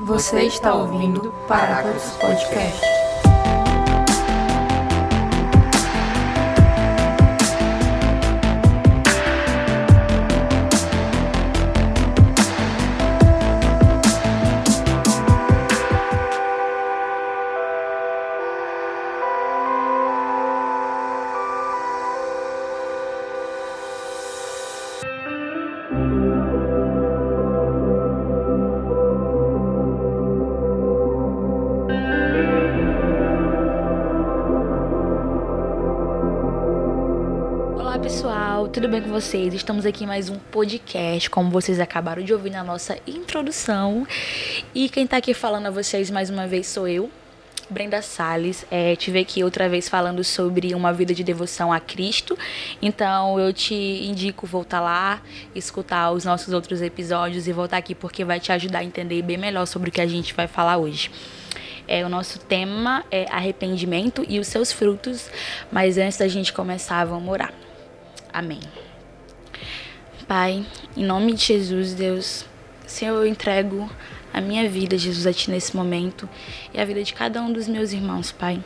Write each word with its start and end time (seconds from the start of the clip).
Você 0.00 0.42
está 0.42 0.74
ouvindo 0.74 1.32
Paráclitos 1.48 2.12
Podcast. 2.20 2.97
Vocês? 39.20 39.52
Estamos 39.52 39.84
aqui 39.84 40.04
em 40.04 40.06
mais 40.06 40.30
um 40.30 40.38
podcast, 40.38 41.28
como 41.28 41.50
vocês 41.50 41.80
acabaram 41.80 42.22
de 42.22 42.32
ouvir 42.32 42.50
na 42.50 42.62
nossa 42.62 42.96
introdução. 43.04 44.06
E 44.72 44.88
quem 44.88 45.08
tá 45.08 45.16
aqui 45.16 45.34
falando 45.34 45.66
a 45.66 45.70
vocês 45.72 46.08
mais 46.08 46.30
uma 46.30 46.46
vez 46.46 46.68
sou 46.68 46.86
eu, 46.86 47.10
Brenda 47.68 48.00
Salles. 48.00 48.64
É, 48.70 48.94
tive 48.94 49.18
aqui 49.18 49.42
outra 49.42 49.68
vez 49.68 49.88
falando 49.88 50.22
sobre 50.22 50.72
uma 50.72 50.92
vida 50.92 51.12
de 51.12 51.24
devoção 51.24 51.72
a 51.72 51.80
Cristo. 51.80 52.38
Então 52.80 53.40
eu 53.40 53.52
te 53.52 53.74
indico 53.74 54.46
voltar 54.46 54.80
lá, 54.80 55.20
escutar 55.52 56.12
os 56.12 56.24
nossos 56.24 56.54
outros 56.54 56.80
episódios 56.80 57.48
e 57.48 57.52
voltar 57.52 57.78
aqui 57.78 57.96
porque 57.96 58.24
vai 58.24 58.38
te 58.38 58.52
ajudar 58.52 58.78
a 58.78 58.84
entender 58.84 59.20
bem 59.22 59.36
melhor 59.36 59.66
sobre 59.66 59.88
o 59.88 59.92
que 59.92 60.00
a 60.00 60.06
gente 60.06 60.32
vai 60.32 60.46
falar 60.46 60.76
hoje. 60.76 61.10
É, 61.88 62.06
o 62.06 62.08
nosso 62.08 62.38
tema 62.38 63.04
é 63.10 63.26
arrependimento 63.32 64.24
e 64.28 64.38
os 64.38 64.46
seus 64.46 64.70
frutos. 64.70 65.28
Mas 65.72 65.98
antes 65.98 66.18
da 66.18 66.28
gente 66.28 66.52
começar, 66.52 67.04
vamos 67.04 67.28
orar. 67.28 67.52
Amém. 68.32 68.60
Pai, 70.28 70.62
em 70.94 71.06
nome 71.06 71.32
de 71.32 71.42
Jesus, 71.42 71.94
Deus, 71.94 72.44
Senhor, 72.86 73.16
eu 73.16 73.26
entrego 73.26 73.90
a 74.30 74.42
minha 74.42 74.68
vida, 74.68 74.98
Jesus, 74.98 75.26
a 75.26 75.32
Ti 75.32 75.50
nesse 75.50 75.74
momento 75.74 76.28
e 76.74 76.78
a 76.78 76.84
vida 76.84 77.02
de 77.02 77.14
cada 77.14 77.40
um 77.40 77.50
dos 77.50 77.66
meus 77.66 77.94
irmãos, 77.94 78.30
Pai. 78.30 78.62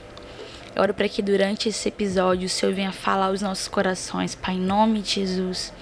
Eu 0.74 0.82
oro 0.82 0.94
para 0.94 1.08
que 1.08 1.20
durante 1.20 1.68
esse 1.68 1.88
episódio 1.88 2.46
o 2.46 2.48
Senhor 2.48 2.74
venha 2.74 2.92
falar 2.92 3.26
aos 3.26 3.42
nossos 3.42 3.68
corações, 3.68 4.34
Pai, 4.34 4.54
em 4.54 4.60
nome 4.60 5.02
de 5.02 5.16
Jesus. 5.16 5.72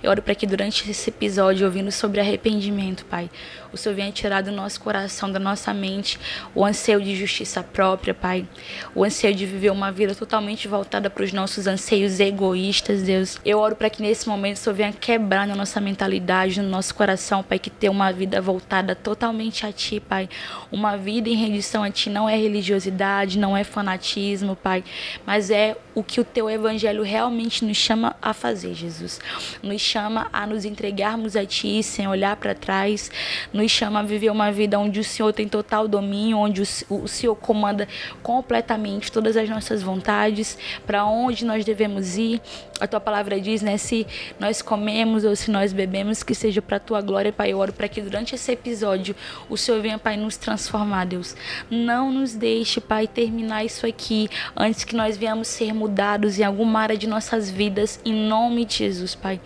Eu 0.00 0.10
oro 0.10 0.22
para 0.22 0.36
que 0.36 0.46
durante 0.46 0.88
esse 0.88 1.10
episódio, 1.10 1.66
ouvindo 1.66 1.90
sobre 1.90 2.20
arrependimento, 2.20 3.04
Pai, 3.06 3.28
o 3.72 3.76
Senhor 3.76 3.96
venha 3.96 4.12
tirar 4.12 4.42
do 4.42 4.52
nosso 4.52 4.80
coração, 4.80 5.30
da 5.30 5.40
nossa 5.40 5.74
mente, 5.74 6.18
o 6.54 6.64
anseio 6.64 7.02
de 7.02 7.16
justiça 7.16 7.62
própria, 7.62 8.14
Pai. 8.14 8.46
O 8.94 9.02
anseio 9.02 9.34
de 9.34 9.44
viver 9.44 9.70
uma 9.70 9.90
vida 9.90 10.14
totalmente 10.14 10.68
voltada 10.68 11.10
para 11.10 11.24
os 11.24 11.32
nossos 11.32 11.66
anseios 11.66 12.20
egoístas, 12.20 13.02
Deus. 13.02 13.40
Eu 13.44 13.58
oro 13.58 13.74
para 13.74 13.90
que 13.90 14.00
nesse 14.00 14.28
momento 14.28 14.56
o 14.56 14.60
Senhor 14.60 14.76
venha 14.76 14.92
quebrar 14.92 15.46
na 15.46 15.56
nossa 15.56 15.80
mentalidade, 15.80 16.62
no 16.62 16.68
nosso 16.68 16.94
coração, 16.94 17.42
Pai, 17.42 17.58
que 17.58 17.68
ter 17.68 17.88
uma 17.88 18.12
vida 18.12 18.40
voltada 18.40 18.94
totalmente 18.94 19.66
a 19.66 19.72
Ti, 19.72 19.98
Pai. 19.98 20.28
Uma 20.70 20.96
vida 20.96 21.28
em 21.28 21.34
rendição 21.34 21.82
a 21.82 21.90
Ti 21.90 22.10
não 22.10 22.28
é 22.28 22.36
religiosidade, 22.36 23.38
não 23.38 23.56
é 23.56 23.64
fanatismo, 23.64 24.35
Pai, 24.56 24.84
mas 25.24 25.50
é 25.50 25.76
o 25.94 26.02
que 26.02 26.20
o 26.20 26.24
Teu 26.24 26.50
Evangelho 26.50 27.02
realmente 27.02 27.64
nos 27.64 27.76
chama 27.76 28.14
a 28.20 28.34
fazer, 28.34 28.74
Jesus. 28.74 29.18
Nos 29.62 29.80
chama 29.80 30.28
a 30.32 30.46
nos 30.46 30.64
entregarmos 30.64 31.36
a 31.36 31.46
Ti 31.46 31.82
sem 31.82 32.06
olhar 32.06 32.36
para 32.36 32.54
trás, 32.54 33.10
nos 33.52 33.70
chama 33.70 34.00
a 34.00 34.02
viver 34.02 34.30
uma 34.30 34.52
vida 34.52 34.78
onde 34.78 35.00
o 35.00 35.04
Senhor 35.04 35.32
tem 35.32 35.48
total 35.48 35.88
domínio, 35.88 36.36
onde 36.36 36.62
o, 36.90 37.08
Senhor 37.08 37.34
comanda 37.34 37.88
completamente 38.22 39.10
todas 39.10 39.36
as 39.36 39.48
nossas 39.48 39.82
vontades, 39.82 40.58
para 40.86 41.06
onde 41.06 41.44
nós 41.44 41.64
devemos 41.64 42.18
ir. 42.18 42.42
A 42.78 42.86
tua 42.86 43.00
palavra 43.00 43.40
diz, 43.40 43.62
né, 43.62 43.78
se 43.78 44.06
nós 44.38 44.60
comemos 44.60 45.24
ou 45.24 45.34
se 45.34 45.50
nós 45.50 45.72
bebemos, 45.72 46.22
que 46.22 46.34
seja 46.34 46.60
para 46.60 46.76
a 46.76 46.80
tua 46.80 47.00
glória, 47.00 47.32
Pai. 47.32 47.52
Eu 47.52 47.58
oro 47.58 47.72
para 47.72 47.88
que 47.88 48.02
durante 48.02 48.34
esse 48.34 48.52
episódio 48.52 49.16
o 49.48 49.56
Senhor 49.56 49.80
venha, 49.80 49.98
Pai, 49.98 50.16
nos 50.16 50.36
transformar, 50.36 51.06
Deus. 51.06 51.34
Não 51.70 52.12
nos 52.12 52.34
deixe, 52.34 52.80
Pai, 52.80 53.06
terminar 53.06 53.64
isso 53.64 53.86
aqui 53.86 54.25
antes 54.56 54.84
que 54.84 54.96
nós 54.96 55.16
venhamos 55.16 55.48
ser 55.48 55.72
mudados 55.72 56.38
em 56.38 56.44
alguma 56.44 56.80
área 56.80 56.96
de 56.96 57.06
nossas 57.06 57.50
vidas, 57.50 58.00
em 58.04 58.12
nome 58.12 58.64
de 58.64 58.76
Jesus, 58.76 59.14
Pai 59.14 59.40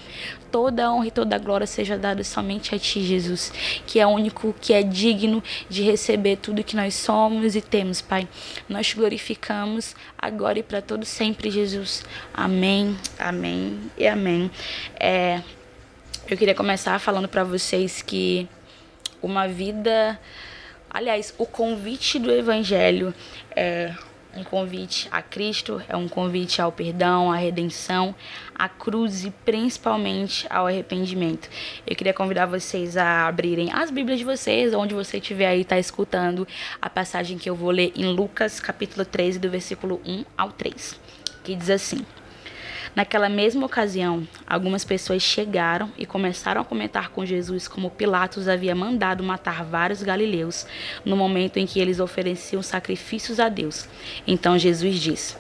toda 0.50 0.86
a 0.86 0.92
honra 0.92 1.06
e 1.06 1.10
toda 1.10 1.36
a 1.36 1.38
glória 1.38 1.66
seja 1.66 1.96
dada 1.96 2.22
somente 2.24 2.74
a 2.74 2.78
Ti, 2.78 3.02
Jesus, 3.02 3.52
que 3.86 3.98
é 4.00 4.06
o 4.06 4.10
único 4.10 4.54
que 4.60 4.72
é 4.72 4.82
digno 4.82 5.42
de 5.68 5.82
receber 5.82 6.36
tudo 6.36 6.64
que 6.64 6.76
nós 6.76 6.94
somos 6.94 7.54
e 7.54 7.60
temos, 7.60 8.00
Pai. 8.00 8.28
Nós 8.68 8.88
te 8.88 8.96
glorificamos 8.96 9.94
agora 10.18 10.58
e 10.58 10.62
para 10.62 10.82
todo 10.82 11.04
sempre, 11.04 11.50
Jesus. 11.50 12.04
Amém, 12.34 12.97
amém 13.18 13.78
e 13.97 14.06
amém. 14.06 14.50
É, 14.98 15.41
eu 16.28 16.36
queria 16.36 16.54
começar 16.54 16.98
falando 16.98 17.28
para 17.28 17.44
vocês 17.44 18.02
que 18.02 18.48
uma 19.22 19.47
vida. 19.47 20.18
Aliás, 20.92 21.32
o 21.38 21.47
convite 21.47 22.18
do 22.18 22.32
Evangelho 22.32 23.14
é 23.54 23.94
um 24.36 24.44
convite 24.44 25.08
a 25.10 25.22
Cristo, 25.22 25.82
é 25.88 25.96
um 25.96 26.08
convite 26.08 26.62
ao 26.62 26.70
perdão, 26.70 27.30
à 27.30 27.36
redenção, 27.36 28.14
à 28.54 28.68
cruz 28.68 29.24
e 29.24 29.30
principalmente 29.30 30.46
ao 30.50 30.66
arrependimento. 30.66 31.48
Eu 31.86 31.96
queria 31.96 32.14
convidar 32.14 32.46
vocês 32.46 32.96
a 32.96 33.26
abrirem 33.26 33.72
as 33.72 33.91
Bíblias 33.91 34.18
de 34.18 34.24
vocês, 34.24 34.74
onde 34.74 34.94
você 34.94 35.18
estiver 35.18 35.46
aí, 35.46 35.62
está 35.62 35.78
escutando 35.78 36.46
a 36.80 36.88
passagem 36.88 37.38
que 37.38 37.48
eu 37.48 37.54
vou 37.54 37.70
ler 37.70 37.92
em 37.96 38.06
Lucas, 38.12 38.60
capítulo 38.60 39.04
13, 39.04 39.38
do 39.38 39.50
versículo 39.50 40.00
1 40.06 40.24
ao 40.36 40.52
3, 40.52 40.98
que 41.42 41.54
diz 41.54 41.70
assim. 41.70 42.04
Naquela 42.95 43.28
mesma 43.28 43.67
ocasião, 43.67 44.27
algumas 44.45 44.84
pessoas 44.84 45.23
chegaram 45.23 45.93
e 45.97 46.05
começaram 46.05 46.61
a 46.61 46.65
comentar 46.65 47.11
com 47.11 47.25
Jesus 47.25 47.69
como 47.69 47.89
Pilatos 47.89 48.49
havia 48.49 48.75
mandado 48.75 49.23
matar 49.23 49.65
vários 49.65 50.03
galileus 50.03 50.67
no 51.05 51.17
momento 51.17 51.59
em 51.59 51.67
que 51.67 51.78
eles 51.78 52.01
ofereciam 52.01 52.62
sacrifícios 52.62 53.39
a 53.39 53.49
Deus. 53.49 53.89
Então 54.27 54.59
Jesus 54.59 54.99
disse: 54.99 55.37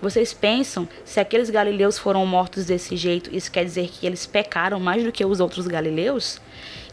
Vocês 0.00 0.32
pensam 0.32 0.88
se 1.04 1.18
aqueles 1.18 1.50
galileus 1.50 1.98
foram 1.98 2.24
mortos 2.24 2.66
desse 2.66 2.96
jeito, 2.96 3.34
isso 3.34 3.50
quer 3.50 3.64
dizer 3.64 3.88
que 3.88 4.06
eles 4.06 4.24
pecaram 4.24 4.78
mais 4.78 5.02
do 5.02 5.10
que 5.10 5.24
os 5.24 5.40
outros 5.40 5.66
galileus? 5.66 6.40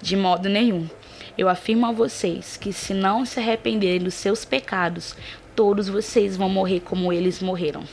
De 0.02 0.16
modo 0.16 0.50
nenhum. 0.50 0.90
Eu 1.38 1.48
afirmo 1.48 1.86
a 1.86 1.92
vocês 1.92 2.58
que 2.58 2.74
se 2.74 2.96
não 2.96 3.26
se 3.26 3.40
arrependerem 3.40 4.00
dos 4.00 4.16
seus 4.16 4.44
pecados, 4.44 5.16
todos 5.56 5.88
vocês 5.88 6.36
vão 6.36 6.50
morrer 6.50 6.80
como 6.80 7.14
eles 7.14 7.42
morreram. 7.42 7.84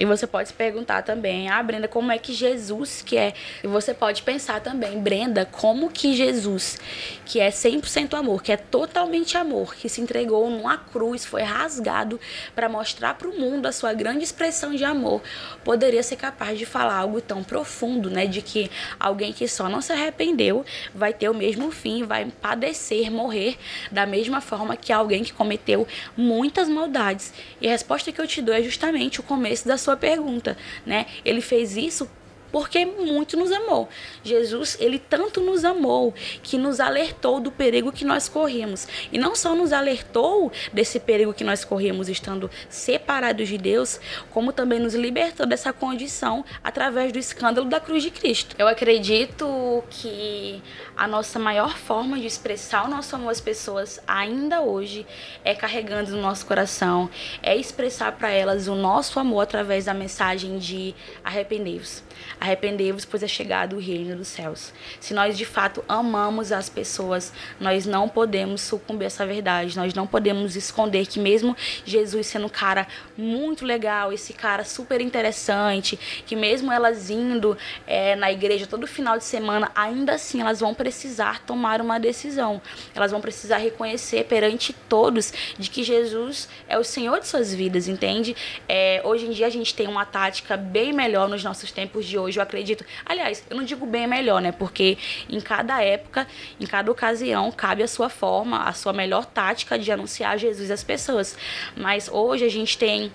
E 0.00 0.06
você 0.06 0.26
pode 0.26 0.48
se 0.48 0.54
perguntar 0.54 1.02
também, 1.02 1.50
ah, 1.50 1.62
Brenda, 1.62 1.86
como 1.86 2.10
é 2.10 2.16
que 2.16 2.32
Jesus 2.32 3.02
que 3.02 3.18
é? 3.18 3.34
E 3.62 3.66
você 3.66 3.92
pode 3.92 4.22
pensar 4.22 4.58
também, 4.62 4.98
Brenda, 4.98 5.44
como 5.44 5.90
que 5.90 6.14
Jesus, 6.14 6.78
que 7.26 7.38
é 7.38 7.50
100% 7.50 8.14
amor, 8.14 8.42
que 8.42 8.50
é 8.50 8.56
totalmente 8.56 9.36
amor, 9.36 9.74
que 9.74 9.90
se 9.90 10.00
entregou 10.00 10.48
numa 10.48 10.78
cruz, 10.78 11.26
foi 11.26 11.42
rasgado 11.42 12.18
para 12.54 12.66
mostrar 12.66 13.12
para 13.12 13.28
o 13.28 13.38
mundo 13.38 13.66
a 13.66 13.72
sua 13.72 13.92
grande 13.92 14.24
expressão 14.24 14.74
de 14.74 14.84
amor, 14.84 15.20
poderia 15.62 16.02
ser 16.02 16.16
capaz 16.16 16.58
de 16.58 16.64
falar 16.64 16.96
algo 16.96 17.20
tão 17.20 17.44
profundo, 17.44 18.08
né, 18.08 18.26
de 18.26 18.40
que 18.40 18.70
alguém 18.98 19.34
que 19.34 19.46
só 19.46 19.68
não 19.68 19.82
se 19.82 19.92
arrependeu 19.92 20.64
vai 20.94 21.12
ter 21.12 21.28
o 21.28 21.34
mesmo 21.34 21.70
fim, 21.70 22.04
vai 22.04 22.24
padecer, 22.40 23.10
morrer 23.10 23.58
da 23.92 24.06
mesma 24.06 24.40
forma 24.40 24.78
que 24.78 24.94
alguém 24.94 25.22
que 25.22 25.34
cometeu 25.34 25.86
muitas 26.16 26.70
maldades. 26.70 27.34
E 27.60 27.68
a 27.68 27.70
resposta 27.70 28.10
que 28.10 28.18
eu 28.18 28.26
te 28.26 28.40
dou 28.40 28.54
é 28.54 28.62
justamente 28.62 29.20
o 29.20 29.22
começo 29.22 29.68
da 29.68 29.76
sua 29.76 29.89
pergunta, 29.96 30.56
né? 30.84 31.06
Ele 31.24 31.40
fez 31.40 31.76
isso 31.76 32.08
porque 32.50 32.84
muito 32.84 33.36
nos 33.36 33.52
amou. 33.52 33.88
Jesus, 34.22 34.76
ele 34.80 34.98
tanto 34.98 35.40
nos 35.40 35.64
amou 35.64 36.14
que 36.42 36.58
nos 36.58 36.80
alertou 36.80 37.40
do 37.40 37.50
perigo 37.50 37.92
que 37.92 38.04
nós 38.04 38.28
corríamos. 38.28 38.86
E 39.12 39.18
não 39.18 39.34
só 39.34 39.54
nos 39.54 39.72
alertou 39.72 40.52
desse 40.72 41.00
perigo 41.00 41.32
que 41.32 41.44
nós 41.44 41.64
corríamos 41.64 42.08
estando 42.08 42.50
separados 42.68 43.48
de 43.48 43.58
Deus, 43.58 44.00
como 44.30 44.52
também 44.52 44.78
nos 44.78 44.94
libertou 44.94 45.46
dessa 45.46 45.72
condição 45.72 46.44
através 46.62 47.12
do 47.12 47.18
escândalo 47.18 47.68
da 47.68 47.80
cruz 47.80 48.02
de 48.02 48.10
Cristo. 48.10 48.56
Eu 48.58 48.68
acredito 48.68 49.84
que 49.90 50.62
a 50.96 51.06
nossa 51.06 51.38
maior 51.38 51.76
forma 51.76 52.18
de 52.18 52.26
expressar 52.26 52.84
o 52.84 52.88
nosso 52.88 53.16
amor 53.16 53.30
às 53.30 53.40
pessoas 53.40 54.00
ainda 54.06 54.60
hoje 54.60 55.06
é 55.44 55.54
carregando 55.54 56.10
no 56.10 56.20
nosso 56.20 56.44
coração, 56.46 57.08
é 57.42 57.56
expressar 57.56 58.12
para 58.12 58.30
elas 58.30 58.68
o 58.68 58.74
nosso 58.74 59.18
amor 59.18 59.42
através 59.42 59.86
da 59.86 59.94
mensagem 59.94 60.58
de 60.58 60.94
arrependei-vos 61.24 62.02
Arrependei-vos, 62.40 63.04
pois 63.04 63.22
é 63.22 63.28
chegado 63.28 63.76
o 63.76 63.78
reino 63.78 64.16
dos 64.16 64.28
céus. 64.28 64.72
Se 64.98 65.12
nós 65.12 65.36
de 65.36 65.44
fato 65.44 65.84
amamos 65.86 66.52
as 66.52 66.70
pessoas, 66.70 67.32
nós 67.60 67.84
não 67.84 68.08
podemos 68.08 68.62
sucumbir 68.62 69.04
a 69.04 69.06
essa 69.08 69.26
verdade. 69.26 69.76
Nós 69.76 69.92
não 69.92 70.06
podemos 70.06 70.56
esconder 70.56 71.06
que 71.06 71.20
mesmo 71.20 71.54
Jesus 71.84 72.26
sendo 72.26 72.46
um 72.46 72.48
cara 72.48 72.86
muito 73.16 73.64
legal, 73.64 74.12
esse 74.12 74.32
cara 74.32 74.64
super 74.64 75.00
interessante, 75.00 75.98
que 76.24 76.34
mesmo 76.34 76.72
elas 76.72 77.10
indo 77.10 77.58
é, 77.86 78.16
na 78.16 78.32
igreja 78.32 78.66
todo 78.66 78.86
final 78.86 79.18
de 79.18 79.24
semana, 79.24 79.70
ainda 79.74 80.14
assim 80.14 80.40
elas 80.40 80.60
vão 80.60 80.72
precisar 80.74 81.40
tomar 81.44 81.80
uma 81.80 82.00
decisão. 82.00 82.62
Elas 82.94 83.10
vão 83.10 83.20
precisar 83.20 83.58
reconhecer 83.58 84.24
perante 84.24 84.72
todos 84.88 85.32
de 85.58 85.68
que 85.68 85.82
Jesus 85.82 86.48
é 86.68 86.78
o 86.78 86.84
Senhor 86.84 87.20
de 87.20 87.26
suas 87.26 87.54
vidas, 87.54 87.88
entende? 87.88 88.34
É, 88.68 89.02
hoje 89.04 89.26
em 89.26 89.30
dia 89.30 89.46
a 89.46 89.50
gente 89.50 89.74
tem 89.74 89.86
uma 89.86 90.06
tática 90.06 90.56
bem 90.56 90.92
melhor 90.92 91.28
nos 91.28 91.44
nossos 91.44 91.70
tempos 91.72 92.06
de 92.06 92.16
hoje, 92.16 92.29
eu 92.38 92.42
acredito. 92.42 92.84
Aliás, 93.04 93.44
eu 93.50 93.56
não 93.56 93.64
digo 93.64 93.86
bem 93.86 94.06
melhor, 94.06 94.40
né? 94.40 94.52
Porque 94.52 94.98
em 95.28 95.40
cada 95.40 95.82
época, 95.82 96.26
em 96.60 96.66
cada 96.66 96.90
ocasião, 96.90 97.50
cabe 97.50 97.82
a 97.82 97.88
sua 97.88 98.08
forma, 98.08 98.64
a 98.64 98.72
sua 98.72 98.92
melhor 98.92 99.24
tática 99.24 99.78
de 99.78 99.90
anunciar 99.90 100.38
Jesus 100.38 100.70
às 100.70 100.84
pessoas. 100.84 101.36
Mas 101.76 102.08
hoje 102.08 102.44
a 102.44 102.50
gente 102.50 102.76
tem 102.78 103.12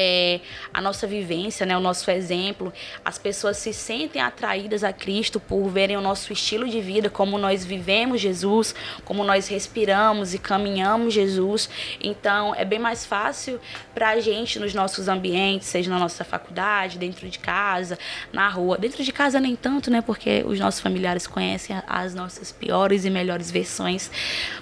é, 0.00 0.38
a 0.72 0.80
nossa 0.80 1.08
vivência, 1.08 1.66
né, 1.66 1.76
o 1.76 1.80
nosso 1.80 2.08
exemplo, 2.08 2.72
as 3.04 3.18
pessoas 3.18 3.56
se 3.56 3.72
sentem 3.72 4.22
atraídas 4.22 4.84
a 4.84 4.92
Cristo 4.92 5.40
por 5.40 5.68
verem 5.68 5.96
o 5.96 6.00
nosso 6.00 6.32
estilo 6.32 6.68
de 6.68 6.80
vida, 6.80 7.10
como 7.10 7.36
nós 7.36 7.66
vivemos 7.66 8.20
Jesus, 8.20 8.76
como 9.04 9.24
nós 9.24 9.48
respiramos 9.48 10.34
e 10.34 10.38
caminhamos 10.38 11.12
Jesus. 11.12 11.68
Então, 12.00 12.54
é 12.54 12.64
bem 12.64 12.78
mais 12.78 13.04
fácil 13.04 13.60
para 13.92 14.10
a 14.10 14.20
gente 14.20 14.60
nos 14.60 14.72
nossos 14.72 15.08
ambientes, 15.08 15.66
seja 15.66 15.90
na 15.90 15.98
nossa 15.98 16.24
faculdade, 16.24 16.96
dentro 16.96 17.28
de 17.28 17.40
casa, 17.40 17.98
na 18.32 18.48
rua. 18.48 18.78
Dentro 18.78 19.02
de 19.02 19.12
casa 19.12 19.40
nem 19.40 19.56
tanto, 19.56 19.90
né, 19.90 20.00
porque 20.00 20.44
os 20.46 20.60
nossos 20.60 20.78
familiares 20.80 21.26
conhecem 21.26 21.76
as 21.88 22.14
nossas 22.14 22.52
piores 22.52 23.04
e 23.04 23.10
melhores 23.10 23.50
versões, 23.50 24.12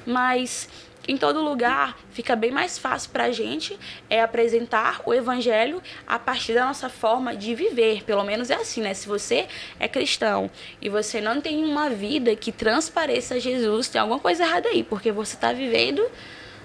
mas 0.07 0.67
em 1.09 1.17
todo 1.17 1.43
lugar 1.43 1.97
fica 2.11 2.35
bem 2.35 2.51
mais 2.51 2.79
fácil 2.79 3.11
para 3.11 3.25
a 3.25 3.31
gente 3.31 3.79
é 4.11 4.21
apresentar 4.21 5.03
o 5.05 5.15
evangelho 5.15 5.83
a 6.07 6.19
partir 6.19 6.55
da 6.55 6.67
nossa 6.67 6.89
forma 6.89 7.37
de 7.37 7.55
viver. 7.55 8.03
Pelo 8.05 8.25
menos 8.25 8.51
é 8.51 8.55
assim, 8.55 8.81
né? 8.81 8.95
Se 8.95 9.07
você 9.07 9.47
é 9.79 9.87
cristão 9.87 10.51
e 10.81 10.89
você 10.89 11.21
não 11.21 11.41
tem 11.41 11.65
uma 11.65 11.89
vida 11.91 12.35
que 12.35 12.51
transpareça 12.51 13.39
Jesus, 13.39 13.89
tem 13.89 14.01
alguma 14.01 14.19
coisa 14.19 14.45
errada 14.45 14.69
aí, 14.69 14.83
porque 14.83 15.13
você 15.13 15.35
está 15.35 15.53
vivendo 15.53 16.05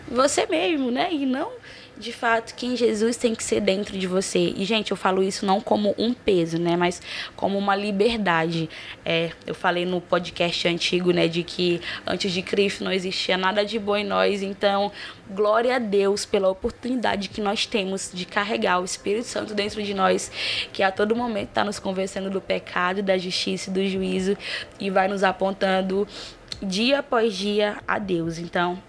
você 0.07 0.45
mesmo, 0.45 0.91
né? 0.91 1.09
E 1.11 1.25
não 1.25 1.51
de 2.01 2.11
fato 2.11 2.55
quem 2.55 2.75
Jesus 2.75 3.15
tem 3.15 3.35
que 3.35 3.43
ser 3.43 3.61
dentro 3.61 3.97
de 3.97 4.07
você. 4.07 4.53
E, 4.57 4.65
gente, 4.65 4.91
eu 4.91 4.97
falo 4.97 5.21
isso 5.21 5.45
não 5.45 5.61
como 5.61 5.95
um 5.97 6.13
peso, 6.13 6.57
né? 6.57 6.75
Mas 6.75 7.01
como 7.35 7.57
uma 7.57 7.75
liberdade. 7.75 8.69
É, 9.05 9.31
eu 9.45 9.53
falei 9.53 9.85
no 9.85 10.01
podcast 10.01 10.67
antigo, 10.67 11.11
né? 11.11 11.27
De 11.27 11.43
que 11.43 11.79
antes 12.05 12.31
de 12.31 12.41
Cristo 12.41 12.83
não 12.83 12.91
existia 12.91 13.37
nada 13.37 13.63
de 13.63 13.77
bom 13.77 13.95
em 13.95 14.03
nós. 14.03 14.41
Então, 14.41 14.91
glória 15.29 15.75
a 15.75 15.79
Deus 15.79 16.25
pela 16.25 16.49
oportunidade 16.49 17.29
que 17.29 17.39
nós 17.39 17.65
temos 17.65 18.09
de 18.11 18.25
carregar 18.25 18.81
o 18.81 18.85
Espírito 18.85 19.27
Santo 19.27 19.53
dentro 19.53 19.81
de 19.83 19.93
nós, 19.93 20.31
que 20.73 20.81
a 20.81 20.91
todo 20.91 21.15
momento 21.15 21.49
está 21.49 21.63
nos 21.63 21.79
convencendo 21.79 22.29
do 22.29 22.41
pecado, 22.41 23.03
da 23.03 23.17
justiça 23.17 23.69
e 23.69 23.73
do 23.73 23.87
juízo 23.87 24.35
e 24.79 24.89
vai 24.89 25.07
nos 25.07 25.23
apontando 25.23 26.07
dia 26.61 26.99
após 26.99 27.35
dia 27.35 27.77
a 27.87 27.99
Deus. 27.99 28.37
Então, 28.39 28.81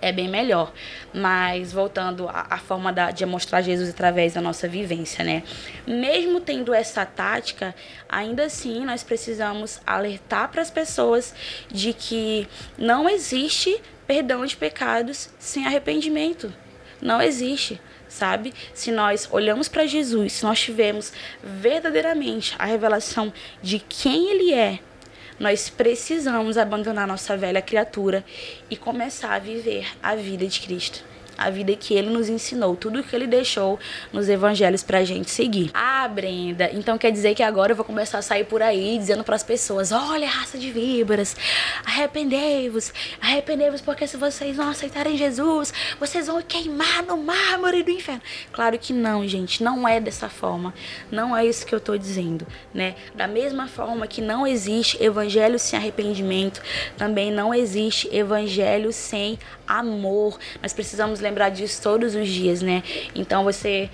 é 0.00 0.12
bem 0.12 0.28
melhor. 0.28 0.72
Mas 1.12 1.72
voltando 1.72 2.28
à, 2.28 2.58
forma 2.58 2.92
da, 2.92 3.10
de 3.10 3.24
mostrar 3.26 3.62
Jesus 3.62 3.90
através 3.90 4.34
da 4.34 4.40
nossa 4.40 4.68
vivência, 4.68 5.24
né? 5.24 5.42
Mesmo 5.86 6.40
tendo 6.40 6.74
essa 6.74 7.04
tática, 7.04 7.74
ainda 8.08 8.44
assim 8.44 8.84
nós 8.84 9.02
precisamos 9.02 9.80
alertar 9.86 10.48
para 10.50 10.62
as 10.62 10.70
pessoas 10.70 11.34
de 11.68 11.92
que 11.92 12.48
não 12.78 13.08
existe 13.08 13.80
perdão 14.06 14.44
de 14.44 14.56
pecados 14.56 15.30
sem 15.38 15.66
arrependimento. 15.66 16.52
Não 17.00 17.20
existe 17.20 17.80
sabe? 18.08 18.54
Se 18.72 18.90
nós 18.90 19.28
olhamos 19.30 19.68
para 19.68 19.84
Jesus, 19.84 20.34
se 20.34 20.44
nós 20.44 20.58
tivermos 20.58 21.12
verdadeiramente 21.42 22.54
a 22.58 22.64
revelação 22.64 23.32
de 23.60 23.78
quem 23.78 24.30
Ele 24.30 24.54
é, 24.54 24.78
nós 25.38 25.68
precisamos 25.68 26.56
abandonar 26.56 27.06
nossa 27.06 27.36
velha 27.36 27.62
criatura 27.62 28.24
e 28.70 28.76
começar 28.76 29.34
a 29.34 29.38
viver 29.38 29.86
a 30.02 30.14
vida 30.16 30.46
de 30.46 30.60
Cristo 30.60 31.15
a 31.36 31.50
vida 31.50 31.74
que 31.76 31.94
ele 31.94 32.10
nos 32.10 32.28
ensinou, 32.28 32.76
tudo 32.76 33.02
que 33.02 33.14
ele 33.14 33.26
deixou 33.26 33.78
nos 34.12 34.28
evangelhos 34.28 34.82
pra 34.82 35.04
gente 35.04 35.30
seguir. 35.30 35.70
Ah, 35.74 36.08
Brenda, 36.08 36.70
então 36.72 36.96
quer 36.96 37.10
dizer 37.10 37.34
que 37.34 37.42
agora 37.42 37.72
eu 37.72 37.76
vou 37.76 37.84
começar 37.84 38.18
a 38.18 38.22
sair 38.22 38.44
por 38.44 38.62
aí 38.62 38.98
dizendo 38.98 39.24
para 39.24 39.36
as 39.36 39.42
pessoas: 39.42 39.92
olha, 39.92 40.28
raça 40.28 40.58
de 40.58 40.70
víboras, 40.70 41.36
arrependei-vos, 41.84 42.92
arrependei-vos, 43.20 43.80
porque 43.80 44.06
se 44.06 44.16
vocês 44.16 44.56
não 44.56 44.70
aceitarem 44.70 45.16
Jesus, 45.16 45.72
vocês 45.98 46.26
vão 46.26 46.40
queimar 46.42 47.02
no 47.02 47.16
mármore 47.16 47.82
do 47.82 47.90
inferno. 47.90 48.22
Claro 48.52 48.78
que 48.78 48.92
não, 48.92 49.26
gente, 49.26 49.62
não 49.62 49.86
é 49.86 50.00
dessa 50.00 50.28
forma. 50.28 50.72
Não 51.10 51.36
é 51.36 51.44
isso 51.44 51.66
que 51.66 51.74
eu 51.74 51.80
tô 51.80 51.96
dizendo, 51.96 52.46
né? 52.72 52.94
Da 53.14 53.26
mesma 53.26 53.68
forma 53.68 54.06
que 54.06 54.20
não 54.20 54.46
existe 54.46 55.02
evangelho 55.02 55.58
sem 55.58 55.78
arrependimento, 55.78 56.62
também 56.96 57.30
não 57.30 57.54
existe 57.54 58.08
evangelho 58.14 58.92
sem 58.92 59.38
amor. 59.66 60.38
Nós 60.62 60.72
precisamos 60.72 61.20
lembrar 61.26 61.50
disso 61.50 61.82
todos 61.82 62.14
os 62.14 62.28
dias, 62.28 62.62
né? 62.62 62.82
Então 63.14 63.44
você 63.44 63.90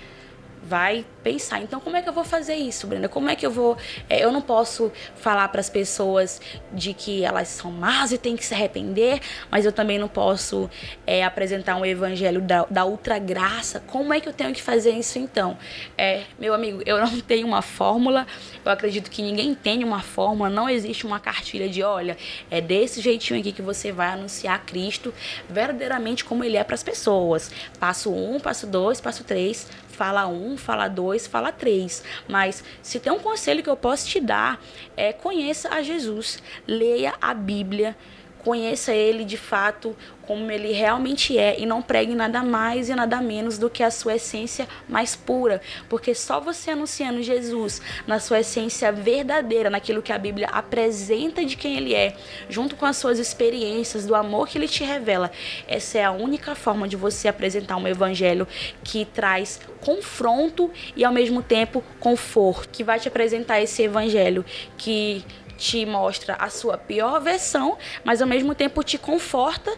vai 0.63 1.05
pensar, 1.23 1.61
então 1.61 1.79
como 1.79 1.95
é 1.95 2.01
que 2.01 2.07
eu 2.07 2.13
vou 2.13 2.23
fazer 2.23 2.55
isso, 2.55 2.85
Brenda? 2.87 3.07
Como 3.07 3.29
é 3.29 3.35
que 3.35 3.45
eu 3.45 3.51
vou. 3.51 3.77
É, 4.09 4.23
eu 4.23 4.31
não 4.31 4.41
posso 4.41 4.91
falar 5.15 5.47
para 5.49 5.59
as 5.59 5.69
pessoas 5.69 6.41
de 6.71 6.93
que 6.93 7.23
elas 7.23 7.47
são 7.47 7.71
más 7.71 8.11
e 8.11 8.17
tem 8.17 8.35
que 8.35 8.45
se 8.45 8.53
arrepender, 8.53 9.21
mas 9.49 9.65
eu 9.65 9.71
também 9.71 9.97
não 9.97 10.07
posso 10.07 10.69
é, 11.07 11.23
apresentar 11.23 11.75
um 11.75 11.85
evangelho 11.85 12.41
da, 12.41 12.65
da 12.69 12.85
ultra 12.85 13.19
graça. 13.19 13.81
Como 13.87 14.13
é 14.13 14.19
que 14.19 14.27
eu 14.27 14.33
tenho 14.33 14.53
que 14.53 14.61
fazer 14.61 14.91
isso 14.91 15.17
então? 15.17 15.57
É, 15.97 16.23
meu 16.39 16.53
amigo, 16.53 16.81
eu 16.85 16.97
não 16.97 17.19
tenho 17.21 17.47
uma 17.47 17.61
fórmula, 17.61 18.27
eu 18.63 18.71
acredito 18.71 19.09
que 19.09 19.21
ninguém 19.21 19.55
tem 19.55 19.83
uma 19.83 20.01
fórmula, 20.01 20.49
não 20.49 20.69
existe 20.69 21.05
uma 21.05 21.19
cartilha 21.19 21.69
de 21.69 21.83
olha, 21.83 22.17
é 22.49 22.59
desse 22.59 23.01
jeitinho 23.01 23.39
aqui 23.39 23.51
que 23.51 23.61
você 23.61 23.91
vai 23.91 24.07
anunciar 24.07 24.65
Cristo 24.65 25.13
verdadeiramente 25.49 26.25
como 26.25 26.43
ele 26.43 26.57
é 26.57 26.63
para 26.63 26.75
as 26.75 26.83
pessoas. 26.83 27.51
Passo 27.79 28.13
um, 28.13 28.39
passo 28.39 28.67
dois, 28.67 28.99
passo 28.99 29.23
três, 29.23 29.67
fala 29.93 30.27
um, 30.27 30.57
fala 30.57 30.87
dois, 30.87 31.27
fala 31.27 31.51
três. 31.51 32.03
Mas 32.27 32.63
se 32.81 32.99
tem 32.99 33.13
um 33.13 33.19
conselho 33.19 33.63
que 33.63 33.69
eu 33.69 33.77
posso 33.77 34.07
te 34.07 34.19
dar, 34.19 34.59
é 34.97 35.13
conheça 35.13 35.69
a 35.69 35.81
Jesus, 35.81 36.41
leia 36.67 37.13
a 37.21 37.33
Bíblia, 37.33 37.95
conheça 38.43 38.93
ele 38.93 39.23
de 39.23 39.37
fato 39.37 39.95
como 40.25 40.49
ele 40.49 40.71
realmente 40.71 41.37
é 41.37 41.59
e 41.59 41.65
não 41.65 41.81
pregue 41.81 42.15
nada 42.15 42.43
mais 42.43 42.89
e 42.89 42.95
nada 42.95 43.21
menos 43.21 43.57
do 43.57 43.69
que 43.69 43.83
a 43.83 43.91
sua 43.91 44.15
essência 44.15 44.67
mais 44.87 45.15
pura, 45.15 45.61
porque 45.89 46.15
só 46.15 46.39
você 46.39 46.71
anunciando 46.71 47.21
Jesus 47.21 47.81
na 48.07 48.19
sua 48.19 48.39
essência 48.39 48.91
verdadeira, 48.91 49.69
naquilo 49.69 50.01
que 50.01 50.13
a 50.13 50.17
Bíblia 50.17 50.47
apresenta 50.47 51.45
de 51.45 51.55
quem 51.55 51.75
ele 51.75 51.93
é, 51.93 52.15
junto 52.49 52.75
com 52.75 52.85
as 52.85 52.97
suas 52.97 53.19
experiências, 53.19 54.05
do 54.05 54.15
amor 54.15 54.47
que 54.47 54.57
ele 54.57 54.67
te 54.67 54.83
revela, 54.83 55.31
essa 55.67 55.97
é 55.97 56.03
a 56.03 56.11
única 56.11 56.55
forma 56.55 56.87
de 56.87 56.95
você 56.95 57.27
apresentar 57.27 57.77
um 57.77 57.87
evangelho 57.87 58.47
que 58.83 59.05
traz 59.05 59.59
confronto 59.81 60.71
e 60.95 61.03
ao 61.03 61.11
mesmo 61.11 61.41
tempo 61.41 61.83
conforto, 61.99 62.69
que 62.69 62.83
vai 62.83 62.99
te 62.99 63.07
apresentar 63.07 63.61
esse 63.61 63.83
evangelho 63.83 64.45
que 64.77 65.23
te 65.57 65.85
mostra 65.85 66.35
a 66.35 66.49
sua 66.49 66.77
pior 66.77 67.21
versão, 67.21 67.77
mas 68.03 68.21
ao 68.21 68.27
mesmo 68.27 68.53
tempo 68.55 68.83
te 68.83 68.97
conforta 68.97 69.71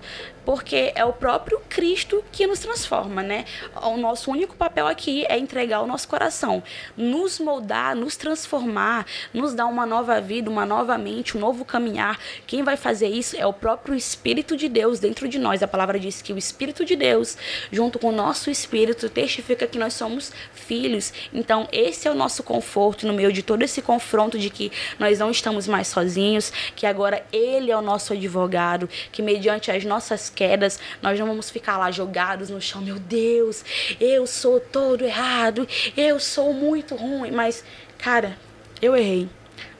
porque 0.46 0.92
é 0.96 1.04
o 1.04 1.12
próprio 1.12 1.60
Cristo 1.68 2.24
que 2.32 2.46
nos 2.46 2.60
transforma, 2.60 3.24
né? 3.24 3.46
O 3.82 3.98
nosso 3.98 4.32
único 4.32 4.56
papel 4.56 4.88
aqui 4.88 5.26
é 5.28 5.38
entregar 5.38 5.82
o 5.82 5.88
nosso 5.88 6.08
coração, 6.08 6.62
nos 6.96 7.40
moldar, 7.40 7.96
nos 7.96 8.16
transformar, 8.16 9.06
nos 9.34 9.54
dar 9.54 9.66
uma 9.66 9.86
nova 9.86 10.22
vida, 10.22 10.50
uma 10.50 10.66
nova 10.66 10.98
mente, 10.98 11.36
um 11.36 11.40
novo 11.40 11.66
caminhar. 11.66 12.20
Quem 12.46 12.64
vai 12.64 12.78
fazer 12.78 13.08
isso 13.08 13.36
é 13.36 13.46
o 13.46 13.54
próprio 13.54 13.96
Espírito 13.96 14.56
de 14.56 14.70
Deus 14.70 15.00
dentro 15.00 15.28
de 15.28 15.40
nós. 15.40 15.64
A 15.64 15.68
palavra 15.68 16.00
diz 16.00 16.22
que 16.22 16.32
o 16.32 16.38
Espírito 16.38 16.86
de 16.86 16.96
Deus, 16.96 17.38
junto 17.72 17.98
com 17.98 18.10
o 18.10 18.12
nosso 18.12 18.52
espírito, 18.52 19.10
testifica 19.10 19.66
que 19.66 19.80
nós 19.80 19.94
somos 19.94 20.32
filhos. 20.54 21.12
Então, 21.34 21.68
esse 21.72 22.08
é 22.08 22.12
o 22.12 22.16
nosso 22.16 22.44
conforto 22.44 23.08
no 23.08 23.14
meio 23.14 23.34
de 23.34 23.42
todo 23.42 23.64
esse 23.64 23.82
confronto 23.82 24.38
de 24.38 24.50
que 24.50 24.72
nós 25.00 25.18
não 25.18 25.32
estamos 25.32 25.68
mais 25.68 25.88
sozinhos, 25.88 26.52
que 26.76 26.86
agora 26.86 27.26
ele 27.32 27.72
é 27.72 27.78
o 27.78 27.82
nosso 27.82 28.14
advogado, 28.14 28.88
que 29.12 29.22
mediante 29.22 29.72
as 29.72 29.84
nossas 29.84 30.30
quedas, 30.36 30.80
nós 31.02 31.20
não 31.20 31.26
vamos 31.26 31.50
ficar 31.50 31.78
lá 31.78 31.90
jogados 31.90 32.50
no 32.50 32.62
chão, 32.62 32.82
meu 32.82 33.00
Deus, 33.00 33.64
eu 34.00 34.28
sou 34.28 34.60
todo 34.60 35.04
errado, 35.04 35.68
eu 35.96 36.20
sou 36.20 36.54
muito 36.54 36.96
ruim, 36.96 37.32
mas 37.32 37.64
cara, 37.98 38.38
eu 38.82 38.96
errei. 38.96 39.30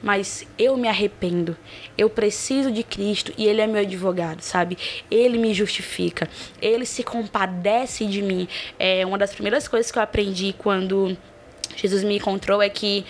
Mas 0.02 0.46
eu 0.58 0.76
me 0.76 0.88
arrependo. 0.88 1.56
Eu 1.98 2.08
preciso 2.08 2.70
de 2.70 2.82
Cristo 2.82 3.32
e 3.36 3.46
Ele 3.46 3.60
é 3.60 3.66
meu 3.66 3.80
advogado, 3.80 4.40
sabe? 4.40 4.78
Ele 5.10 5.38
me 5.38 5.52
justifica. 5.52 6.28
Ele 6.60 6.86
se 6.86 7.02
compadece 7.02 8.06
de 8.06 8.22
mim. 8.22 8.46
É 8.78 9.04
uma 9.04 9.18
das 9.18 9.32
primeiras 9.32 9.66
coisas 9.66 9.90
que 9.90 9.98
eu 9.98 10.02
aprendi 10.02 10.54
quando 10.56 11.16
Jesus 11.74 12.04
me 12.04 12.16
encontrou 12.16 12.62
é 12.62 12.68
que 12.68 13.04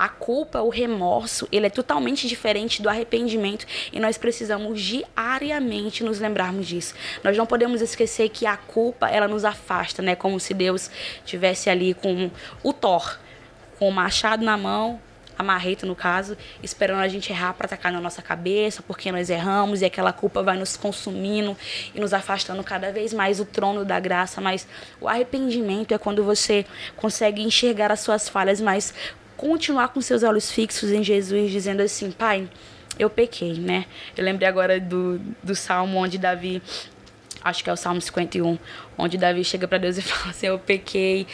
A 0.00 0.08
culpa, 0.08 0.60
o 0.60 0.68
remorso, 0.68 1.48
ele 1.50 1.66
é 1.66 1.70
totalmente 1.70 2.28
diferente 2.28 2.80
do 2.80 2.88
arrependimento 2.88 3.66
e 3.92 3.98
nós 3.98 4.16
precisamos 4.16 4.80
diariamente 4.80 6.04
nos 6.04 6.20
lembrarmos 6.20 6.68
disso. 6.68 6.94
Nós 7.24 7.36
não 7.36 7.44
podemos 7.44 7.82
esquecer 7.82 8.28
que 8.28 8.46
a 8.46 8.56
culpa, 8.56 9.08
ela 9.08 9.26
nos 9.26 9.44
afasta, 9.44 10.00
né? 10.00 10.14
Como 10.14 10.38
se 10.38 10.54
Deus 10.54 10.88
tivesse 11.24 11.68
ali 11.68 11.94
com 11.94 12.30
o 12.62 12.72
Thor, 12.72 13.18
com 13.76 13.88
o 13.88 13.92
machado 13.92 14.44
na 14.44 14.56
mão, 14.56 15.00
a 15.38 15.42
marreta 15.42 15.86
no 15.86 15.94
caso, 15.94 16.36
esperando 16.62 17.00
a 17.00 17.06
gente 17.06 17.30
errar 17.30 17.54
para 17.54 17.66
atacar 17.66 17.92
na 17.92 18.00
nossa 18.00 18.20
cabeça, 18.20 18.82
porque 18.82 19.12
nós 19.12 19.30
erramos 19.30 19.80
e 19.80 19.84
aquela 19.84 20.12
culpa 20.12 20.42
vai 20.42 20.58
nos 20.58 20.76
consumindo 20.76 21.56
e 21.94 22.00
nos 22.00 22.12
afastando 22.12 22.62
cada 22.64 22.90
vez 22.90 23.14
mais 23.14 23.38
do 23.38 23.44
trono 23.44 23.84
da 23.84 24.00
graça, 24.00 24.40
mas 24.40 24.66
o 25.00 25.06
arrependimento 25.06 25.94
é 25.94 25.98
quando 25.98 26.24
você 26.24 26.66
consegue 26.96 27.40
enxergar 27.40 27.92
as 27.92 28.00
suas 28.00 28.28
falhas, 28.28 28.60
mas 28.60 28.92
continuar 29.36 29.88
com 29.88 30.00
seus 30.00 30.24
olhos 30.24 30.50
fixos 30.50 30.90
em 30.90 31.04
Jesus, 31.04 31.52
dizendo 31.52 31.80
assim, 31.80 32.10
Pai, 32.10 32.50
eu 32.98 33.08
pequei, 33.08 33.54
né? 33.54 33.86
Eu 34.16 34.24
lembrei 34.24 34.48
agora 34.48 34.80
do, 34.80 35.20
do 35.40 35.54
salmo 35.54 35.98
onde 35.98 36.18
Davi 36.18 36.60
acho 37.42 37.62
que 37.62 37.70
é 37.70 37.72
o 37.72 37.76
Salmo 37.76 38.00
51, 38.00 38.58
onde 38.98 39.16
Davi 39.16 39.44
chega 39.44 39.68
para 39.68 39.78
Deus 39.78 39.96
e 39.96 40.02
fala 40.02 40.30
assim: 40.30 40.48
Eu 40.48 40.58
pequei, 40.58 41.26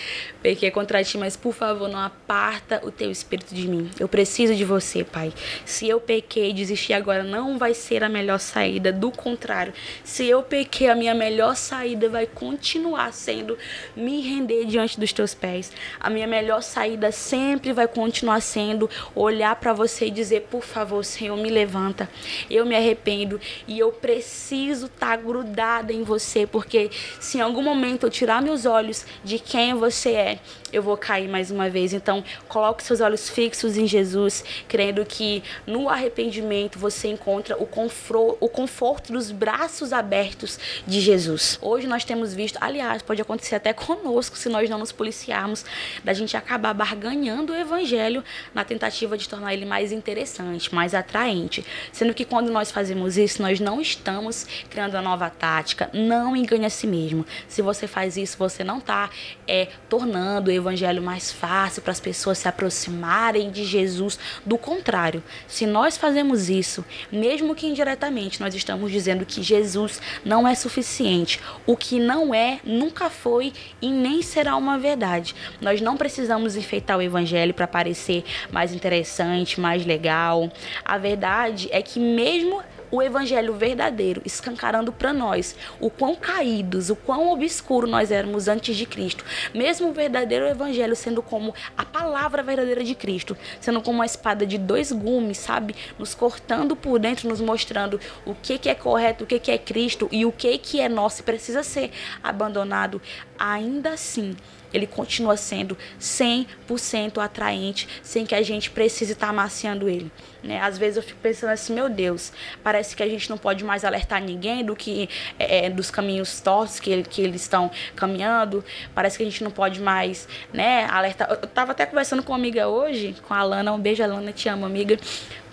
pequei 0.42 0.70
contra 0.70 1.02
ti, 1.02 1.16
mas 1.16 1.36
por 1.36 1.54
favor, 1.54 1.88
não 1.88 1.98
aparta 1.98 2.80
o 2.84 2.90
teu 2.90 3.10
espírito 3.10 3.54
de 3.54 3.66
mim. 3.66 3.90
Eu 3.98 4.06
preciso 4.06 4.54
de 4.54 4.64
você, 4.64 5.02
Pai. 5.02 5.32
Se 5.64 5.88
eu 5.88 6.00
pequei, 6.00 6.52
desistir 6.52 6.92
agora 6.92 7.22
não 7.22 7.56
vai 7.56 7.72
ser 7.72 8.04
a 8.04 8.08
melhor 8.08 8.38
saída. 8.38 8.92
Do 8.92 9.10
contrário, 9.10 9.72
se 10.04 10.26
eu 10.26 10.42
pequei, 10.42 10.88
a 10.88 10.94
minha 10.94 11.14
melhor 11.14 11.56
saída 11.56 12.08
vai 12.08 12.26
continuar 12.26 13.12
sendo 13.12 13.56
me 13.96 14.20
render 14.20 14.66
diante 14.66 15.00
dos 15.00 15.12
teus 15.12 15.34
pés. 15.34 15.72
A 15.98 16.10
minha 16.10 16.26
melhor 16.26 16.62
saída 16.62 17.10
sempre 17.10 17.72
vai 17.72 17.88
continuar 17.88 18.40
sendo 18.40 18.90
olhar 19.14 19.56
para 19.56 19.72
você 19.72 20.06
e 20.06 20.10
dizer: 20.10 20.42
Por 20.50 20.62
favor, 20.62 21.04
Senhor, 21.04 21.36
me 21.36 21.48
levanta. 21.48 22.08
Eu 22.50 22.66
me 22.66 22.76
arrependo 22.76 23.40
e 23.66 23.78
eu 23.78 23.90
preciso 23.90 24.86
estar 24.86 25.16
tá 25.16 25.16
grudada 25.16 25.92
em 25.92 26.02
você, 26.02 26.46
porque 26.46 26.90
se 27.20 27.38
em 27.38 27.40
algum 27.54 27.62
momento 27.62 28.04
eu 28.04 28.10
tirar 28.10 28.42
meus 28.42 28.66
olhos 28.66 29.06
de 29.22 29.38
quem 29.38 29.74
você 29.74 30.10
é, 30.10 30.38
eu 30.72 30.82
vou 30.82 30.96
cair 30.96 31.28
mais 31.28 31.52
uma 31.52 31.70
vez. 31.70 31.92
Então, 31.92 32.24
coloque 32.48 32.82
seus 32.82 33.00
olhos 33.00 33.30
fixos 33.30 33.76
em 33.76 33.86
Jesus, 33.86 34.44
crendo 34.66 35.06
que 35.06 35.42
no 35.64 35.88
arrependimento 35.88 36.78
você 36.78 37.08
encontra 37.08 37.56
o, 37.56 37.64
confro, 37.64 38.36
o 38.40 38.48
conforto 38.48 39.12
dos 39.12 39.30
braços 39.30 39.92
abertos 39.92 40.58
de 40.84 41.00
Jesus. 41.00 41.58
Hoje 41.62 41.86
nós 41.86 42.04
temos 42.04 42.34
visto, 42.34 42.58
aliás, 42.60 43.02
pode 43.02 43.22
acontecer 43.22 43.54
até 43.54 43.72
conosco 43.72 44.36
se 44.36 44.48
nós 44.48 44.68
não 44.68 44.78
nos 44.78 44.90
policiarmos, 44.90 45.64
da 46.02 46.12
gente 46.12 46.36
acabar 46.36 46.74
barganhando 46.74 47.52
o 47.52 47.56
evangelho 47.56 48.24
na 48.52 48.64
tentativa 48.64 49.16
de 49.16 49.28
tornar 49.28 49.54
ele 49.54 49.64
mais 49.64 49.92
interessante, 49.92 50.74
mais 50.74 50.92
atraente. 50.92 51.64
Sendo 51.92 52.12
que 52.12 52.24
quando 52.24 52.50
nós 52.50 52.72
fazemos 52.72 53.16
isso, 53.16 53.40
nós 53.40 53.60
não 53.60 53.80
estamos 53.80 54.44
criando 54.68 54.94
uma 54.94 55.02
nova 55.02 55.30
tática, 55.30 55.88
não 55.92 56.34
engane 56.34 56.66
a 56.66 56.70
si 56.70 56.86
mesmo. 56.88 57.24
Se 57.48 57.62
você 57.62 57.86
faz 57.86 58.16
isso, 58.16 58.36
você 58.38 58.62
não 58.64 58.78
está 58.78 59.10
é, 59.46 59.68
tornando 59.88 60.50
o 60.50 60.52
evangelho 60.52 61.02
mais 61.02 61.32
fácil 61.32 61.82
para 61.82 61.92
as 61.92 62.00
pessoas 62.00 62.38
se 62.38 62.48
aproximarem 62.48 63.50
de 63.50 63.64
Jesus. 63.64 64.18
Do 64.44 64.58
contrário, 64.58 65.22
se 65.46 65.66
nós 65.66 65.96
fazemos 65.96 66.48
isso, 66.48 66.84
mesmo 67.10 67.54
que 67.54 67.66
indiretamente, 67.66 68.40
nós 68.40 68.54
estamos 68.54 68.90
dizendo 68.90 69.26
que 69.26 69.42
Jesus 69.42 70.00
não 70.24 70.46
é 70.46 70.54
suficiente. 70.54 71.40
O 71.66 71.76
que 71.76 71.98
não 71.98 72.34
é, 72.34 72.60
nunca 72.64 73.10
foi 73.10 73.52
e 73.80 73.90
nem 73.90 74.22
será 74.22 74.56
uma 74.56 74.78
verdade. 74.78 75.34
Nós 75.60 75.80
não 75.80 75.96
precisamos 75.96 76.56
enfeitar 76.56 76.98
o 76.98 77.02
evangelho 77.02 77.54
para 77.54 77.66
parecer 77.66 78.24
mais 78.50 78.72
interessante, 78.72 79.60
mais 79.60 79.84
legal. 79.84 80.50
A 80.84 80.98
verdade 80.98 81.68
é 81.70 81.82
que 81.82 81.98
mesmo 81.98 82.62
o 82.94 83.02
evangelho 83.02 83.54
verdadeiro, 83.54 84.22
escancarando 84.24 84.92
para 84.92 85.12
nós 85.12 85.56
o 85.80 85.90
quão 85.90 86.14
caídos, 86.14 86.90
o 86.90 86.96
quão 86.96 87.32
obscuro 87.32 87.88
nós 87.88 88.12
éramos 88.12 88.46
antes 88.46 88.76
de 88.76 88.86
Cristo. 88.86 89.24
Mesmo 89.52 89.88
o 89.88 89.92
verdadeiro 89.92 90.46
evangelho 90.46 90.94
sendo 90.94 91.20
como 91.20 91.52
a 91.76 91.84
palavra 91.84 92.42
verdadeira 92.42 92.84
de 92.84 92.94
Cristo, 92.94 93.36
sendo 93.60 93.82
como 93.82 93.98
uma 93.98 94.06
espada 94.06 94.46
de 94.46 94.56
dois 94.58 94.92
gumes, 94.92 95.38
sabe? 95.38 95.74
Nos 95.98 96.14
cortando 96.14 96.76
por 96.76 97.00
dentro, 97.00 97.28
nos 97.28 97.40
mostrando 97.40 98.00
o 98.24 98.34
que, 98.34 98.58
que 98.58 98.68
é 98.68 98.74
correto, 98.74 99.24
o 99.24 99.26
que, 99.26 99.40
que 99.40 99.50
é 99.50 99.58
Cristo 99.58 100.08
e 100.12 100.24
o 100.24 100.30
que, 100.30 100.56
que 100.58 100.80
é 100.80 100.88
nosso 100.88 101.20
e 101.20 101.24
precisa 101.24 101.64
ser 101.64 101.90
abandonado. 102.22 103.02
Ainda 103.38 103.90
assim, 103.90 104.36
ele 104.74 104.86
continua 104.88 105.36
sendo 105.36 105.78
100% 106.00 107.22
atraente, 107.22 107.88
sem 108.02 108.26
que 108.26 108.34
a 108.34 108.42
gente 108.42 108.70
precise 108.70 109.12
estar 109.12 109.26
tá 109.26 109.30
amaciando 109.30 109.88
ele. 109.88 110.10
Né? 110.42 110.60
Às 110.60 110.76
vezes 110.76 110.96
eu 110.96 111.02
fico 111.02 111.18
pensando 111.22 111.50
assim, 111.50 111.72
meu 111.72 111.88
Deus, 111.88 112.32
parece 112.62 112.96
que 112.96 113.02
a 113.02 113.08
gente 113.08 113.30
não 113.30 113.38
pode 113.38 113.64
mais 113.64 113.84
alertar 113.84 114.20
ninguém 114.20 114.64
do 114.64 114.74
que 114.74 115.08
é, 115.38 115.66
é 115.66 115.70
dos 115.70 115.90
caminhos 115.90 116.40
tortos 116.40 116.80
que, 116.80 117.02
que 117.04 117.22
eles 117.22 117.42
estão 117.42 117.70
caminhando. 117.94 118.64
Parece 118.94 119.16
que 119.16 119.22
a 119.22 119.26
gente 119.26 119.44
não 119.44 119.50
pode 119.50 119.80
mais, 119.80 120.28
né, 120.52 120.86
alertar. 120.90 121.30
Eu 121.30 121.48
tava 121.48 121.70
até 121.70 121.86
conversando 121.86 122.22
com 122.22 122.32
uma 122.32 122.38
amiga 122.38 122.68
hoje, 122.68 123.14
com 123.26 123.32
a 123.32 123.38
Alana, 123.38 123.72
um 123.72 123.78
beijo, 123.78 124.02
Alana, 124.02 124.32
te 124.32 124.48
amo, 124.48 124.66
amiga. 124.66 124.98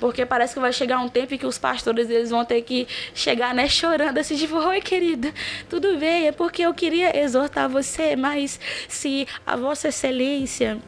Porque 0.02 0.26
parece 0.26 0.56
que 0.56 0.60
vai 0.60 0.74
chegar 0.74 0.98
um 0.98 1.08
tempo 1.08 1.36
em 1.36 1.38
que 1.38 1.46
os 1.46 1.60
pastores 1.60 2.10
eles 2.10 2.32
vão 2.32 2.44
ter 2.44 2.64
que 2.64 2.88
chegar, 3.14 3.54
né, 3.54 3.70
chorando 3.70 4.18
assim, 4.18 4.36
tipo, 4.36 4.56
oi, 4.56 4.82
querida, 4.82 5.32
tudo 5.70 5.96
bem? 6.00 6.28
É 6.28 6.32
porque 6.32 6.64
eu 6.64 6.74
queria 6.74 7.16
exortar 7.24 7.70
você, 7.70 8.16
mas 8.16 8.60
se 8.90 9.28
a 9.46 9.56
Vossa 9.56 9.90
Excelência 9.90 10.80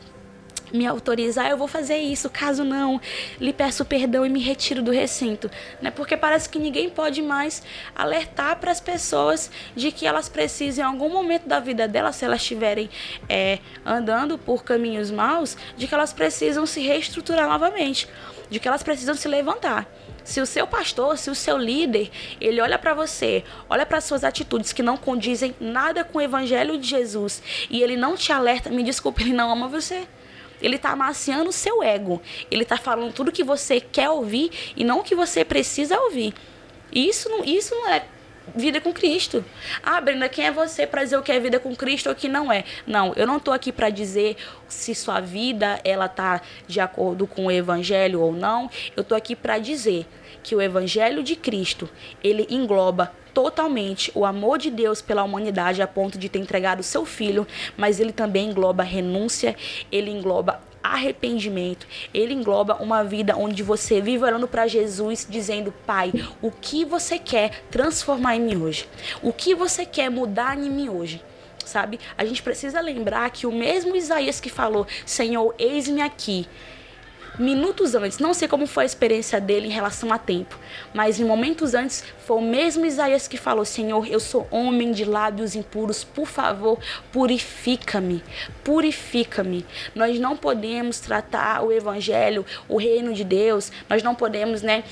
me 0.73 0.85
autorizar, 0.87 1.49
eu 1.49 1.57
vou 1.57 1.67
fazer 1.67 1.97
isso. 1.97 2.29
Caso 2.29 2.63
não, 2.63 2.99
lhe 3.39 3.53
peço 3.53 3.85
perdão 3.85 4.25
e 4.25 4.29
me 4.29 4.41
retiro 4.41 4.81
do 4.81 4.91
recinto. 4.91 5.49
Né? 5.81 5.91
Porque 5.91 6.17
parece 6.17 6.49
que 6.49 6.59
ninguém 6.59 6.89
pode 6.89 7.21
mais 7.21 7.63
alertar 7.95 8.57
para 8.57 8.71
as 8.71 8.81
pessoas 8.81 9.51
de 9.75 9.91
que 9.91 10.05
elas 10.05 10.27
precisam, 10.27 10.83
em 10.83 10.87
algum 10.87 11.09
momento 11.09 11.47
da 11.47 11.59
vida 11.59 11.87
delas, 11.87 12.15
se 12.15 12.25
elas 12.25 12.41
estiverem 12.41 12.89
é, 13.29 13.59
andando 13.85 14.37
por 14.37 14.63
caminhos 14.63 15.11
maus, 15.11 15.55
de 15.77 15.87
que 15.87 15.93
elas 15.93 16.11
precisam 16.11 16.65
se 16.65 16.81
reestruturar 16.81 17.47
novamente 17.47 18.07
de 18.53 18.59
que 18.59 18.67
elas 18.67 18.83
precisam 18.83 19.15
se 19.15 19.27
levantar. 19.27 19.87
Se 20.23 20.39
o 20.39 20.45
seu 20.45 20.65
pastor, 20.65 21.17
se 21.17 21.29
o 21.29 21.35
seu 21.35 21.57
líder, 21.57 22.11
ele 22.39 22.61
olha 22.61 22.77
para 22.77 22.93
você, 22.93 23.43
olha 23.67 23.85
para 23.85 23.99
suas 23.99 24.23
atitudes 24.23 24.71
que 24.71 24.83
não 24.83 24.95
condizem 24.95 25.55
nada 25.59 26.03
com 26.03 26.19
o 26.19 26.21
evangelho 26.21 26.77
de 26.77 26.87
Jesus 26.87 27.41
e 27.69 27.81
ele 27.81 27.97
não 27.97 28.15
te 28.15 28.31
alerta, 28.31 28.69
me 28.69 28.83
desculpe, 28.83 29.23
ele 29.23 29.33
não 29.33 29.51
ama 29.51 29.67
você. 29.67 30.07
Ele 30.63 30.77
está 30.77 30.91
amaciando 30.91 31.49
o 31.49 31.53
seu 31.53 31.83
ego. 31.83 32.21
Ele 32.49 32.63
está 32.63 32.77
falando 32.77 33.13
tudo 33.13 33.31
que 33.31 33.43
você 33.43 33.79
quer 33.79 34.09
ouvir 34.09 34.73
e 34.75 34.83
não 34.83 35.01
o 35.01 35.03
que 35.03 35.13
você 35.13 35.45
precisa 35.45 35.99
ouvir. 35.99 36.33
Isso 36.91 37.29
não, 37.29 37.43
isso 37.43 37.75
não 37.75 37.89
é 37.89 38.05
vida 38.55 38.81
com 38.81 38.93
Cristo. 38.93 39.43
Ah, 39.81 39.99
Brenda, 40.01 40.27
quem 40.27 40.45
é 40.45 40.51
você 40.51 40.85
para 40.85 41.03
dizer 41.03 41.17
o 41.17 41.21
que 41.21 41.31
é 41.31 41.39
vida 41.39 41.59
com 41.59 41.75
Cristo 41.75 42.07
ou 42.07 42.13
o 42.13 42.15
que 42.15 42.27
não 42.27 42.51
é? 42.51 42.63
Não, 42.85 43.13
eu 43.15 43.25
não 43.25 43.37
estou 43.37 43.53
aqui 43.53 43.71
para 43.71 43.89
dizer 43.89 44.37
se 44.67 44.93
sua 44.93 45.19
vida 45.19 45.79
ela 45.83 46.07
tá 46.07 46.41
de 46.67 46.79
acordo 46.79 47.25
com 47.27 47.45
o 47.45 47.51
evangelho 47.51 48.21
ou 48.21 48.31
não. 48.31 48.69
Eu 48.95 49.01
estou 49.01 49.17
aqui 49.17 49.35
para 49.35 49.57
dizer 49.57 50.05
que 50.41 50.55
o 50.55 50.61
evangelho 50.61 51.23
de 51.23 51.35
Cristo, 51.35 51.89
ele 52.23 52.45
engloba 52.49 53.11
totalmente 53.33 54.11
o 54.13 54.25
amor 54.25 54.57
de 54.57 54.69
Deus 54.69 55.01
pela 55.01 55.23
humanidade 55.23 55.81
a 55.81 55.87
ponto 55.87 56.17
de 56.17 56.29
ter 56.29 56.39
entregado 56.39 56.79
o 56.79 56.83
seu 56.83 57.05
filho, 57.05 57.47
mas 57.75 57.99
ele 57.99 58.11
também 58.11 58.49
engloba 58.49 58.83
renúncia, 58.83 59.55
ele 59.91 60.11
engloba 60.11 60.61
arrependimento. 60.83 61.87
Ele 62.13 62.33
engloba 62.33 62.75
uma 62.75 63.03
vida 63.03 63.35
onde 63.37 63.63
você 63.63 64.01
vive 64.01 64.25
orando 64.25 64.47
para 64.47 64.67
Jesus, 64.67 65.25
dizendo: 65.29 65.73
Pai, 65.87 66.11
o 66.41 66.51
que 66.51 66.83
você 66.83 67.17
quer 67.17 67.63
transformar 67.71 68.35
em 68.35 68.41
mim 68.41 68.57
hoje? 68.57 68.87
O 69.21 69.31
que 69.31 69.55
você 69.55 69.85
quer 69.85 70.11
mudar 70.11 70.57
em 70.57 70.69
mim 70.69 70.89
hoje? 70.89 71.23
Sabe? 71.65 71.99
A 72.17 72.25
gente 72.25 72.43
precisa 72.43 72.81
lembrar 72.81 73.29
que 73.31 73.47
o 73.47 73.51
mesmo 73.51 73.95
Isaías 73.95 74.41
que 74.41 74.49
falou: 74.49 74.85
Senhor, 75.05 75.55
eis-me 75.57 76.01
aqui 76.01 76.45
minutos 77.39 77.95
antes, 77.95 78.19
não 78.19 78.33
sei 78.33 78.47
como 78.47 78.67
foi 78.67 78.83
a 78.83 78.85
experiência 78.85 79.39
dele 79.41 79.67
em 79.67 79.71
relação 79.71 80.11
a 80.13 80.17
tempo, 80.17 80.57
mas 80.93 81.19
em 81.19 81.25
momentos 81.25 81.73
antes 81.73 82.03
foi 82.25 82.37
o 82.37 82.41
mesmo 82.41 82.85
Isaías 82.85 83.27
que 83.27 83.37
falou: 83.37 83.65
Senhor, 83.65 84.07
eu 84.07 84.19
sou 84.19 84.47
homem 84.51 84.91
de 84.91 85.05
lábios 85.05 85.55
impuros, 85.55 86.03
por 86.03 86.27
favor, 86.27 86.79
purifica-me, 87.11 88.23
purifica-me. 88.63 89.65
Nós 89.95 90.19
não 90.19 90.37
podemos 90.37 90.99
tratar 90.99 91.63
o 91.63 91.71
evangelho, 91.71 92.45
o 92.67 92.77
reino 92.77 93.13
de 93.13 93.23
Deus, 93.23 93.71
nós 93.89 94.03
não 94.03 94.13
podemos, 94.15 94.61
né? 94.61 94.83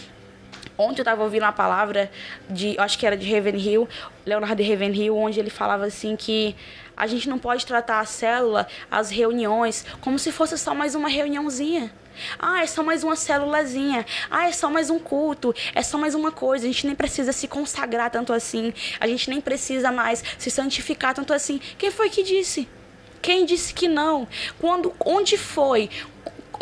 Ontem 0.78 1.02
eu 1.02 1.04
estava 1.04 1.22
ouvindo 1.24 1.44
uma 1.44 1.52
palavra 1.52 2.10
de, 2.50 2.76
acho 2.80 2.98
que 2.98 3.06
era 3.06 3.16
de 3.16 3.32
Ravenhill, 3.32 3.88
Leonardo 4.26 4.64
Ravenhill, 4.64 5.16
onde 5.16 5.40
ele 5.40 5.50
falava 5.52 5.86
assim 5.86 6.16
que 6.16 6.56
a 6.98 7.06
gente 7.06 7.30
não 7.30 7.38
pode 7.38 7.66
tratar 7.66 8.00
a 8.00 8.06
célula, 8.06 8.68
as 8.90 9.12
reuniões, 9.12 9.86
como 10.02 10.18
se 10.18 10.32
fosse 10.32 10.58
só 10.58 10.74
mais 10.74 10.96
uma 10.96 11.08
reuniãozinha. 11.08 11.92
Ah, 12.40 12.64
é 12.64 12.68
só 12.68 12.84
mais 12.84 13.04
uma 13.04 13.16
célulazinha. 13.16 14.06
Ah, 14.30 14.48
é 14.48 14.52
só 14.52 14.70
mais 14.70 14.90
um 14.90 15.00
culto. 15.00 15.54
É 15.74 15.82
só 15.82 15.98
mais 15.98 16.16
uma 16.16 16.32
coisa. 16.32 16.66
A 16.66 16.72
gente 16.72 16.86
nem 16.86 16.96
precisa 16.96 17.32
se 17.32 17.48
consagrar 17.48 18.10
tanto 18.10 18.34
assim. 18.34 18.74
A 19.00 19.08
gente 19.08 19.30
nem 19.30 19.42
precisa 19.42 19.92
mais 19.92 20.24
se 20.38 20.50
santificar 20.50 21.14
tanto 21.14 21.34
assim. 21.34 21.60
Quem 21.78 21.92
foi 21.92 22.10
que 22.10 22.24
disse? 22.24 22.68
Quem 23.22 23.46
disse 23.46 23.74
que 23.74 23.88
não? 23.88 24.28
Quando, 24.60 24.94
onde 25.06 25.38
foi? 25.38 25.90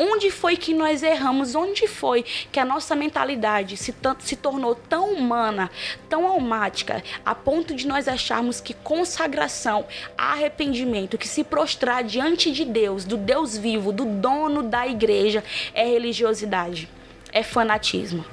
Onde 0.02 0.32
foi 0.32 0.56
que 0.56 0.74
nós 0.74 1.04
erramos? 1.04 1.56
Onde 1.56 1.86
foi 1.86 2.24
que 2.24 2.58
a 2.58 2.64
nossa 2.64 2.96
mentalidade 2.96 3.76
se, 3.76 3.94
se 4.20 4.36
tornou 4.38 4.74
tão 4.74 5.12
humana, 5.12 5.70
tão 6.08 6.26
almática, 6.26 7.04
a 7.26 7.36
ponto 7.36 7.76
de 7.76 7.86
nós 7.86 8.08
acharmos 8.08 8.62
que 8.62 8.74
consagração, 8.74 9.86
arrependimento, 10.18 11.18
que 11.18 11.28
se 11.28 11.44
prostrar 11.44 12.02
diante 12.02 12.50
de 12.50 12.64
Deus, 12.64 13.04
do 13.04 13.18
Deus 13.18 13.58
vivo, 13.58 13.92
do 13.92 14.06
dono 14.06 14.64
da 14.64 14.88
igreja, 14.88 15.44
é 15.74 15.84
religiosidade, 15.84 16.88
é 17.34 17.44
fanatismo. 17.44 18.24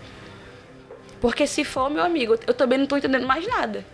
Porque 1.20 1.48
se 1.48 1.64
for, 1.64 1.90
meu 1.90 2.04
amigo, 2.04 2.38
eu 2.46 2.54
também 2.54 2.78
não 2.78 2.84
estou 2.84 2.96
entendendo 2.96 3.26
mais 3.26 3.44
nada. 3.44 3.84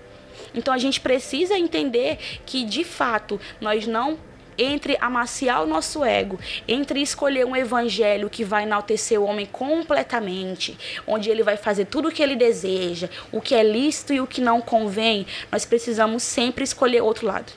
Então 0.55 0.75
a 0.75 0.79
gente 0.79 1.01
precisa 1.01 1.57
entender 1.57 2.19
que 2.45 2.67
de 2.67 2.85
fato 2.85 3.41
nós 3.63 3.87
não 3.87 4.19
entre 4.59 4.97
amaciar 5.01 5.63
o 5.63 5.67
nosso 5.67 6.05
ego, 6.05 6.39
entre 6.67 7.01
escolher 7.01 7.45
um 7.45 7.57
evangelho 7.57 8.31
que 8.31 8.45
vai 8.45 8.65
enaltecer 8.65 9.21
o 9.21 9.25
homem 9.25 9.47
completamente, 9.47 10.77
onde 11.07 11.31
ele 11.31 11.43
vai 11.43 11.57
fazer 11.57 11.87
tudo 11.87 12.09
o 12.09 12.13
que 12.13 12.23
ele 12.23 12.37
deseja, 12.37 13.09
o 13.31 13.41
que 13.41 13.55
é 13.55 13.63
lícito 13.63 14.13
e 14.13 14.21
o 14.21 14.27
que 14.27 14.41
não 14.41 14.61
convém, 14.61 15.27
nós 15.51 15.65
precisamos 15.65 16.23
sempre 16.23 16.65
escolher 16.65 17.01
outro 17.03 17.27
lado. 17.27 17.53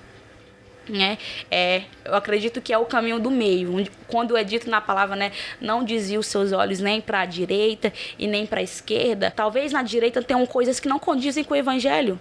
Né? 0.88 1.18
É, 1.50 1.84
eu 2.04 2.14
acredito 2.14 2.62
que 2.62 2.72
é 2.72 2.78
o 2.78 2.86
caminho 2.86 3.20
do 3.20 3.32
meio, 3.32 3.88
quando 4.08 4.38
é 4.38 4.44
dito 4.44 4.70
na 4.70 4.80
palavra, 4.80 5.16
né, 5.16 5.32
não 5.60 5.84
desvie 5.84 6.18
os 6.18 6.28
seus 6.28 6.52
olhos 6.52 6.80
nem 6.80 7.02
para 7.02 7.22
a 7.22 7.25
direita 7.25 7.92
e 8.20 8.28
nem 8.28 8.46
para 8.46 8.60
a 8.60 8.64
esquerda. 8.64 9.32
Talvez 9.32 9.72
na 9.72 9.82
direita 9.82 10.22
tenham 10.22 10.46
coisas 10.46 10.80
que 10.80 10.88
não 10.88 11.00
condizem 11.00 11.44
com 11.44 11.56
o 11.56 11.58
evangelho, 11.58 12.20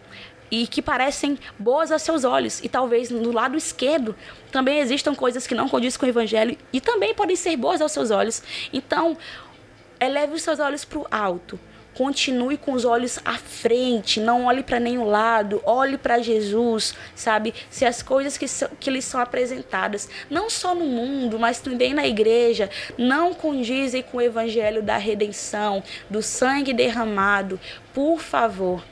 e 0.51 0.67
que 0.67 0.83
parecem 0.83 1.39
boas 1.59 1.91
a 1.91 1.99
seus 1.99 2.25
olhos. 2.25 2.63
E 2.63 2.69
talvez 2.69 3.11
no 3.11 3.33
lado 3.33 3.57
esquerdo 3.57 4.15
também 4.51 4.79
existam 4.79 5.15
coisas 5.15 5.47
que 5.47 5.55
não 5.55 5.69
condizem 5.69 5.99
com 5.99 6.07
o 6.07 6.09
evangelho 6.09 6.57
e 6.73 6.81
também 6.81 7.15
podem 7.15 7.37
ser 7.37 7.57
boas 7.57 7.81
aos 7.81 7.93
seus 7.93 8.11
olhos. 8.11 8.43
Então, 8.73 9.17
eleve 10.01 10.35
os 10.35 10.43
seus 10.43 10.61
olhos 10.61 10.85
para 10.85 10.99
o 10.99 11.07
alto. 11.11 11.59
Continue 11.95 12.57
com 12.57 12.73
os 12.73 12.85
olhos 12.85 13.21
à 13.25 13.35
frente, 13.35 14.19
não 14.19 14.47
olhe 14.47 14.65
para 14.65 14.81
nenhum 14.81 15.05
lado, 15.05 15.63
olhe 15.65 15.97
para 15.97 16.19
Jesus, 16.19 16.93
sabe? 17.15 17.55
Se 17.71 17.85
as 17.85 18.03
coisas 18.03 18.37
que, 18.37 18.49
são, 18.49 18.69
que 18.81 18.91
lhes 18.91 19.05
são 19.05 19.21
apresentadas, 19.21 20.09
não 20.29 20.51
só 20.51 20.75
no 20.75 20.87
mundo, 20.87 21.39
mas 21.39 21.61
também 21.61 21.95
na 21.95 22.05
igreja, 22.05 22.69
não 22.99 23.33
condizem 23.33 24.03
com 24.03 24.19
o 24.19 24.21
evangelho 24.23 24.83
da 24.83 24.97
redenção, 24.97 25.85
do 26.11 26.21
sangue 26.21 26.73
derramado, 26.73 27.61
por 27.93 28.19
favor, 28.19 28.83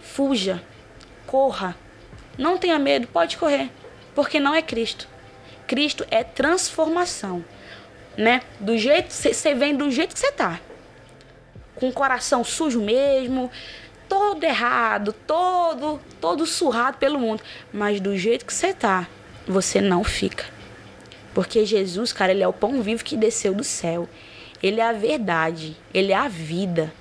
fuja 0.00 0.60
corra. 1.28 1.76
Não 2.38 2.56
tenha 2.56 2.78
medo, 2.78 3.06
pode 3.06 3.36
correr, 3.36 3.70
porque 4.14 4.40
não 4.40 4.54
é 4.54 4.62
Cristo. 4.62 5.06
Cristo 5.66 6.04
é 6.10 6.24
transformação, 6.24 7.44
né? 8.16 8.40
Do 8.58 8.76
jeito 8.78 9.12
você 9.12 9.54
vem 9.54 9.76
do 9.76 9.90
jeito 9.90 10.14
que 10.14 10.20
você 10.20 10.32
tá. 10.32 10.58
Com 11.74 11.90
o 11.90 11.92
coração 11.92 12.42
sujo 12.42 12.80
mesmo, 12.80 13.50
todo 14.08 14.42
errado, 14.42 15.12
todo 15.12 16.00
todo 16.20 16.46
surrado 16.46 16.96
pelo 16.96 17.18
mundo, 17.18 17.42
mas 17.72 18.00
do 18.00 18.16
jeito 18.16 18.46
que 18.46 18.54
você 18.54 18.72
tá, 18.72 19.06
você 19.46 19.80
não 19.80 20.02
fica. 20.02 20.46
Porque 21.34 21.66
Jesus, 21.66 22.12
cara, 22.12 22.32
ele 22.32 22.42
é 22.42 22.48
o 22.48 22.52
pão 22.52 22.80
vivo 22.80 23.04
que 23.04 23.16
desceu 23.16 23.54
do 23.54 23.62
céu. 23.62 24.08
Ele 24.62 24.80
é 24.80 24.88
a 24.88 24.92
verdade, 24.92 25.76
ele 25.92 26.10
é 26.10 26.16
a 26.16 26.26
vida. 26.26 26.92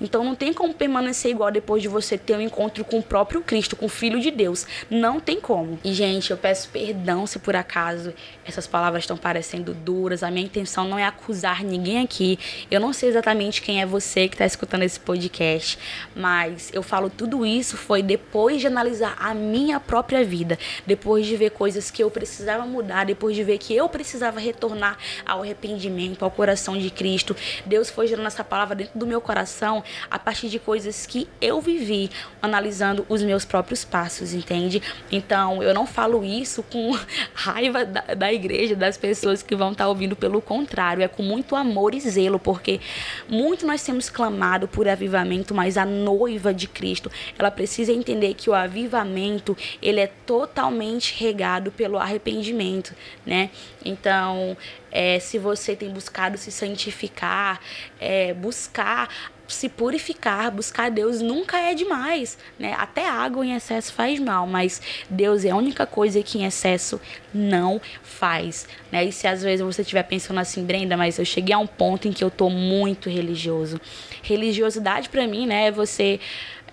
Então 0.00 0.24
não 0.24 0.34
tem 0.34 0.52
como 0.52 0.74
permanecer 0.74 1.30
igual 1.30 1.50
depois 1.50 1.82
de 1.82 1.88
você 1.88 2.18
ter 2.18 2.36
um 2.36 2.40
encontro 2.40 2.84
com 2.84 2.98
o 2.98 3.02
próprio 3.02 3.40
Cristo, 3.40 3.76
com 3.76 3.86
o 3.86 3.88
Filho 3.88 4.20
de 4.20 4.30
Deus. 4.30 4.66
Não 4.90 5.20
tem 5.20 5.40
como. 5.40 5.78
E, 5.84 5.92
gente, 5.92 6.30
eu 6.30 6.36
peço 6.36 6.68
perdão 6.70 7.26
se 7.26 7.38
por 7.38 7.54
acaso 7.54 8.12
essas 8.44 8.66
palavras 8.66 9.04
estão 9.04 9.16
parecendo 9.16 9.72
duras. 9.72 10.22
A 10.22 10.30
minha 10.30 10.46
intenção 10.46 10.88
não 10.88 10.98
é 10.98 11.04
acusar 11.04 11.62
ninguém 11.62 12.00
aqui. 12.00 12.38
Eu 12.70 12.80
não 12.80 12.92
sei 12.92 13.08
exatamente 13.08 13.62
quem 13.62 13.80
é 13.80 13.86
você 13.86 14.28
que 14.28 14.34
está 14.34 14.44
escutando 14.44 14.82
esse 14.82 14.98
podcast, 14.98 15.78
mas 16.14 16.70
eu 16.72 16.82
falo 16.82 17.08
tudo 17.08 17.46
isso 17.46 17.76
foi 17.76 18.02
depois 18.02 18.60
de 18.60 18.66
analisar 18.66 19.16
a 19.18 19.34
minha 19.34 19.78
própria 19.78 20.24
vida, 20.24 20.58
depois 20.86 21.26
de 21.26 21.36
ver 21.36 21.50
coisas 21.50 21.90
que 21.90 22.02
eu 22.02 22.10
precisava 22.10 22.64
mudar, 22.66 23.04
depois 23.04 23.36
de 23.36 23.44
ver 23.44 23.58
que 23.58 23.74
eu 23.74 23.88
precisava 23.88 24.40
retornar 24.40 24.98
ao 25.24 25.42
arrependimento, 25.42 26.24
ao 26.24 26.30
coração 26.30 26.76
de 26.76 26.90
Cristo. 26.90 27.36
Deus 27.64 27.90
foi 27.90 28.06
gerando 28.06 28.26
essa 28.26 28.42
palavra 28.42 28.74
dentro 28.74 28.98
do 28.98 29.06
meu 29.06 29.20
coração 29.20 29.83
a 30.10 30.18
partir 30.18 30.48
de 30.48 30.58
coisas 30.58 31.06
que 31.06 31.28
eu 31.40 31.60
vivi, 31.60 32.10
analisando 32.40 33.04
os 33.08 33.22
meus 33.22 33.44
próprios 33.44 33.84
passos, 33.84 34.32
entende? 34.32 34.82
Então, 35.10 35.62
eu 35.62 35.74
não 35.74 35.86
falo 35.86 36.24
isso 36.24 36.62
com 36.62 36.96
raiva 37.34 37.84
da, 37.84 38.00
da 38.14 38.32
igreja, 38.32 38.74
das 38.74 38.96
pessoas 38.96 39.42
que 39.42 39.54
vão 39.54 39.72
estar 39.72 39.84
tá 39.84 39.88
ouvindo, 39.88 40.16
pelo 40.16 40.40
contrário, 40.40 41.02
é 41.02 41.08
com 41.08 41.22
muito 41.22 41.56
amor 41.56 41.94
e 41.94 42.00
zelo, 42.00 42.38
porque 42.38 42.80
muito 43.28 43.66
nós 43.66 43.82
temos 43.82 44.08
clamado 44.10 44.68
por 44.68 44.88
avivamento, 44.88 45.54
mas 45.54 45.76
a 45.76 45.84
noiva 45.84 46.52
de 46.52 46.66
Cristo, 46.66 47.10
ela 47.38 47.50
precisa 47.50 47.92
entender 47.92 48.34
que 48.34 48.50
o 48.50 48.54
avivamento, 48.54 49.56
ele 49.80 50.00
é 50.00 50.06
totalmente 50.06 51.14
regado 51.18 51.70
pelo 51.70 51.98
arrependimento, 51.98 52.94
né? 53.24 53.50
Então, 53.84 54.56
é, 54.90 55.18
se 55.18 55.38
você 55.38 55.74
tem 55.74 55.90
buscado 55.90 56.38
se 56.38 56.50
santificar, 56.50 57.60
é, 58.00 58.32
buscar 58.32 59.08
se 59.46 59.68
purificar, 59.68 60.50
buscar 60.50 60.90
Deus 60.90 61.20
nunca 61.20 61.58
é 61.58 61.74
demais, 61.74 62.38
né? 62.58 62.74
Até 62.78 63.08
água 63.08 63.44
em 63.44 63.54
excesso 63.54 63.92
faz 63.92 64.18
mal, 64.18 64.46
mas 64.46 64.80
Deus 65.08 65.44
é 65.44 65.50
a 65.50 65.56
única 65.56 65.86
coisa 65.86 66.22
que 66.22 66.38
em 66.38 66.44
excesso 66.44 67.00
não 67.32 67.80
faz, 68.02 68.66
né? 68.90 69.04
E 69.04 69.12
se 69.12 69.26
às 69.26 69.42
vezes 69.42 69.64
você 69.64 69.82
estiver 69.82 70.04
pensando 70.04 70.40
assim, 70.40 70.64
Brenda, 70.64 70.96
mas 70.96 71.18
eu 71.18 71.24
cheguei 71.24 71.54
a 71.54 71.58
um 71.58 71.66
ponto 71.66 72.08
em 72.08 72.12
que 72.12 72.24
eu 72.24 72.30
tô 72.30 72.48
muito 72.48 73.08
religioso. 73.08 73.80
Religiosidade 74.22 75.08
para 75.08 75.26
mim, 75.26 75.46
né, 75.46 75.66
é 75.66 75.70
você 75.70 76.18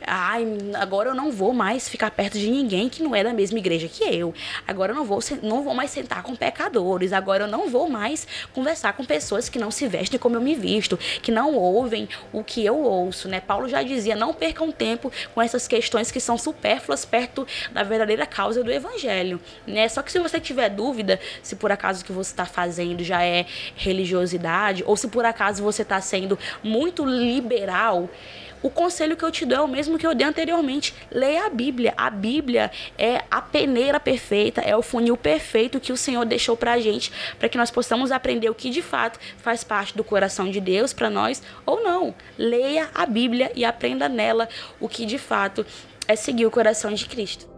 Ai, 0.06 0.46
agora 0.76 1.10
eu 1.10 1.16
não 1.16 1.32
vou 1.32 1.54
mais 1.54 1.88
ficar 1.88 2.10
perto 2.12 2.38
de 2.38 2.50
ninguém 2.50 2.90
que 2.90 3.04
não 3.04 3.16
é 3.16 3.24
da 3.24 3.34
mesma 3.34 3.60
igreja 3.60 3.88
que 3.88 4.04
eu. 4.04 4.34
Agora 4.68 4.92
eu 4.92 4.96
não 4.96 5.06
vou, 5.06 5.20
não 5.44 5.64
vou 5.64 5.76
mais 5.76 5.92
sentar 5.92 6.24
com 6.24 6.36
pecadores. 6.36 7.14
Agora 7.14 7.44
eu 7.44 7.48
não 7.48 7.70
vou 7.70 7.88
mais 7.88 8.28
conversar 8.54 8.94
com 8.94 9.06
pessoas 9.06 9.48
que 9.48 9.60
não 9.60 9.70
se 9.70 9.88
vestem 9.88 10.20
como 10.20 10.36
eu 10.36 10.42
me 10.42 10.56
visto, 10.56 10.98
que 11.22 11.32
não 11.32 11.56
ouvem 11.56 12.10
o 12.34 12.44
que 12.44 12.66
eu 12.66 12.78
ouço, 12.80 13.28
né? 13.28 13.40
Paulo 13.40 13.70
já 13.70 13.84
dizia: 13.84 14.16
não 14.16 14.34
percam 14.34 14.72
tempo 14.72 15.12
com 15.34 15.42
essas 15.42 15.68
questões 15.68 16.12
que 16.12 16.20
são 16.20 16.38
supérfluas 16.38 17.06
perto 17.06 17.48
da 17.72 17.84
verdadeira 17.84 18.26
causa 18.26 18.64
do 18.64 18.72
evangelho, 18.72 19.40
né? 19.68 19.88
Só 19.88 20.02
que 20.02 20.12
se 20.12 20.20
você 20.20 20.40
tiver 20.40 20.70
dúvida 20.70 21.20
se 21.44 21.56
por 21.56 21.72
acaso 21.72 22.02
o 22.02 22.06
que 22.06 22.12
você 22.12 22.32
está 22.32 22.46
fazendo 22.46 23.04
já 23.04 23.24
é 23.24 23.46
religiosidade 23.76 24.84
ou 24.86 24.98
se 24.98 25.08
por 25.08 25.26
acaso 25.26 25.64
você 25.64 25.84
está 25.84 26.02
sendo 26.02 26.38
muito 26.64 27.06
liberal, 27.06 28.10
o 28.64 28.70
conselho 28.70 29.18
que 29.18 29.24
eu 29.24 29.32
te 29.32 29.44
dou 29.44 29.58
é 29.58 29.62
o 29.62 29.68
mesmo 29.68 29.91
que 29.98 30.08
eu 30.08 30.16
dei 30.16 30.28
anteriormente. 30.28 30.94
Leia 31.12 31.46
a 31.46 31.50
Bíblia. 31.50 31.94
A 31.98 32.10
Bíblia 32.10 32.72
é 32.98 33.24
a 33.30 33.42
peneira 33.42 34.00
perfeita, 34.00 34.62
é 34.62 34.76
o 34.76 34.82
funil 34.82 35.18
perfeito 35.18 35.80
que 35.80 35.92
o 35.92 35.98
Senhor 35.98 36.26
deixou 36.26 36.56
pra 36.56 36.80
gente, 36.80 37.12
para 37.38 37.50
que 37.50 37.58
nós 37.58 37.72
possamos 37.72 38.12
aprender 38.12 38.50
o 38.50 38.56
que 38.56 38.70
de 38.70 38.82
fato 38.82 39.20
faz 39.38 39.64
parte 39.64 39.96
do 39.96 40.04
coração 40.04 40.50
de 40.50 40.60
Deus 40.60 40.94
para 40.94 41.10
nós 41.10 41.42
ou 41.66 41.84
não. 41.84 42.14
Leia 42.38 42.90
a 42.94 43.06
Bíblia 43.06 43.52
e 43.56 43.66
aprenda 43.66 44.08
nela 44.08 44.48
o 44.80 44.88
que 44.88 45.06
de 45.06 45.18
fato 45.18 45.66
é 46.08 46.16
seguir 46.16 46.46
o 46.46 46.52
coração 46.52 46.94
de 46.94 47.06
Cristo. 47.06 47.51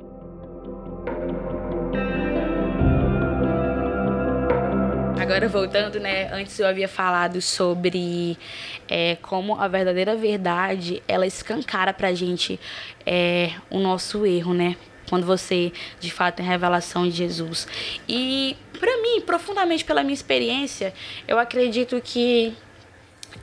Agora 5.24 5.48
voltando, 5.48 6.02
né? 6.02 6.30
Antes 6.34 6.60
eu 6.60 6.68
havia 6.68 6.86
falado 6.86 7.42
sobre 7.42 8.38
é, 8.90 9.16
como 9.22 9.56
a 9.56 9.70
verdadeira 9.70 10.18
verdade 10.18 11.02
ela 11.08 11.26
escancara 11.26 11.94
pra 11.94 12.14
gente 12.14 12.60
é, 13.06 13.54
o 13.70 13.80
nosso 13.80 14.26
erro, 14.26 14.54
né? 14.54 14.76
Quando 15.10 15.26
você 15.26 15.72
de 15.98 16.12
fato 16.12 16.36
tem 16.36 16.46
revelação 16.46 17.06
de 17.06 17.12
Jesus. 17.12 17.66
E 18.06 18.58
para 18.78 19.02
mim, 19.02 19.22
profundamente 19.22 19.86
pela 19.86 20.04
minha 20.04 20.14
experiência, 20.14 20.94
eu 21.26 21.40
acredito 21.40 22.02
que 22.04 22.54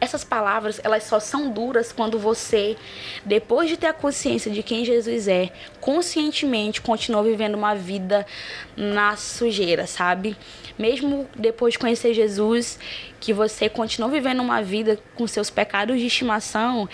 essas 0.01 0.25
palavras, 0.25 0.81
elas 0.83 1.05
só 1.05 1.21
são 1.21 1.51
duras 1.51 1.93
quando 1.93 2.19
você, 2.19 2.77
depois 3.25 3.69
de 3.69 3.77
ter 3.77 3.89
a 3.89 3.93
consciência 3.93 4.51
de 4.51 4.63
quem 4.63 4.85
Jesus 4.85 5.29
é, 5.29 5.51
conscientemente 5.81 6.81
continua 6.81 7.23
vivendo 7.23 7.55
uma 7.55 7.75
vida 7.75 8.27
na 8.77 9.15
sujeira, 9.17 9.87
sabe? 9.87 10.37
Mesmo 10.79 11.29
depois 11.37 11.75
de 11.75 11.79
conhecer 11.79 12.15
Jesus, 12.15 12.79
que 13.21 13.33
você 13.35 13.69
continua 13.69 14.09
vivendo 14.09 14.41
uma 14.41 14.63
vida 14.63 14.99
com 15.15 15.27
seus 15.27 15.51
pecados 15.51 15.99
de 15.99 16.07
estimação, 16.07 16.89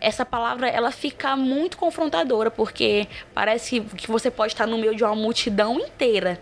essa 0.00 0.24
palavra 0.24 0.66
ela 0.66 0.90
fica 0.90 1.36
muito 1.36 1.76
confrontadora, 1.76 2.50
porque 2.50 3.06
parece 3.34 3.80
que 3.80 4.10
você 4.10 4.30
pode 4.30 4.54
estar 4.54 4.66
no 4.66 4.78
meio 4.78 4.94
de 4.94 5.04
uma 5.04 5.14
multidão 5.14 5.78
inteira 5.78 6.40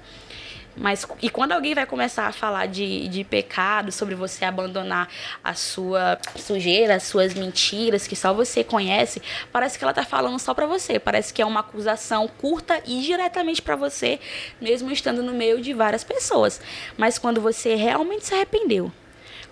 Mas 0.78 1.06
e 1.20 1.28
quando 1.28 1.52
alguém 1.52 1.74
vai 1.74 1.84
começar 1.86 2.26
a 2.26 2.32
falar 2.32 2.66
de, 2.66 3.08
de 3.08 3.24
pecado, 3.24 3.90
sobre 3.90 4.14
você 4.14 4.44
abandonar 4.44 5.08
a 5.42 5.54
sua 5.54 6.18
sujeira, 6.36 6.94
as 6.94 7.02
suas 7.02 7.34
mentiras 7.34 8.06
que 8.06 8.14
só 8.14 8.32
você 8.32 8.62
conhece, 8.62 9.20
parece 9.52 9.78
que 9.78 9.84
ela 9.84 9.92
tá 9.92 10.04
falando 10.04 10.38
só 10.38 10.54
para 10.54 10.66
você. 10.66 10.98
Parece 10.98 11.34
que 11.34 11.42
é 11.42 11.46
uma 11.46 11.60
acusação 11.60 12.28
curta 12.28 12.80
e 12.86 13.00
diretamente 13.00 13.60
para 13.60 13.76
você, 13.76 14.20
mesmo 14.60 14.90
estando 14.90 15.22
no 15.22 15.32
meio 15.32 15.60
de 15.60 15.74
várias 15.74 16.04
pessoas. 16.04 16.60
Mas 16.96 17.18
quando 17.18 17.40
você 17.40 17.74
realmente 17.74 18.26
se 18.26 18.34
arrependeu, 18.34 18.92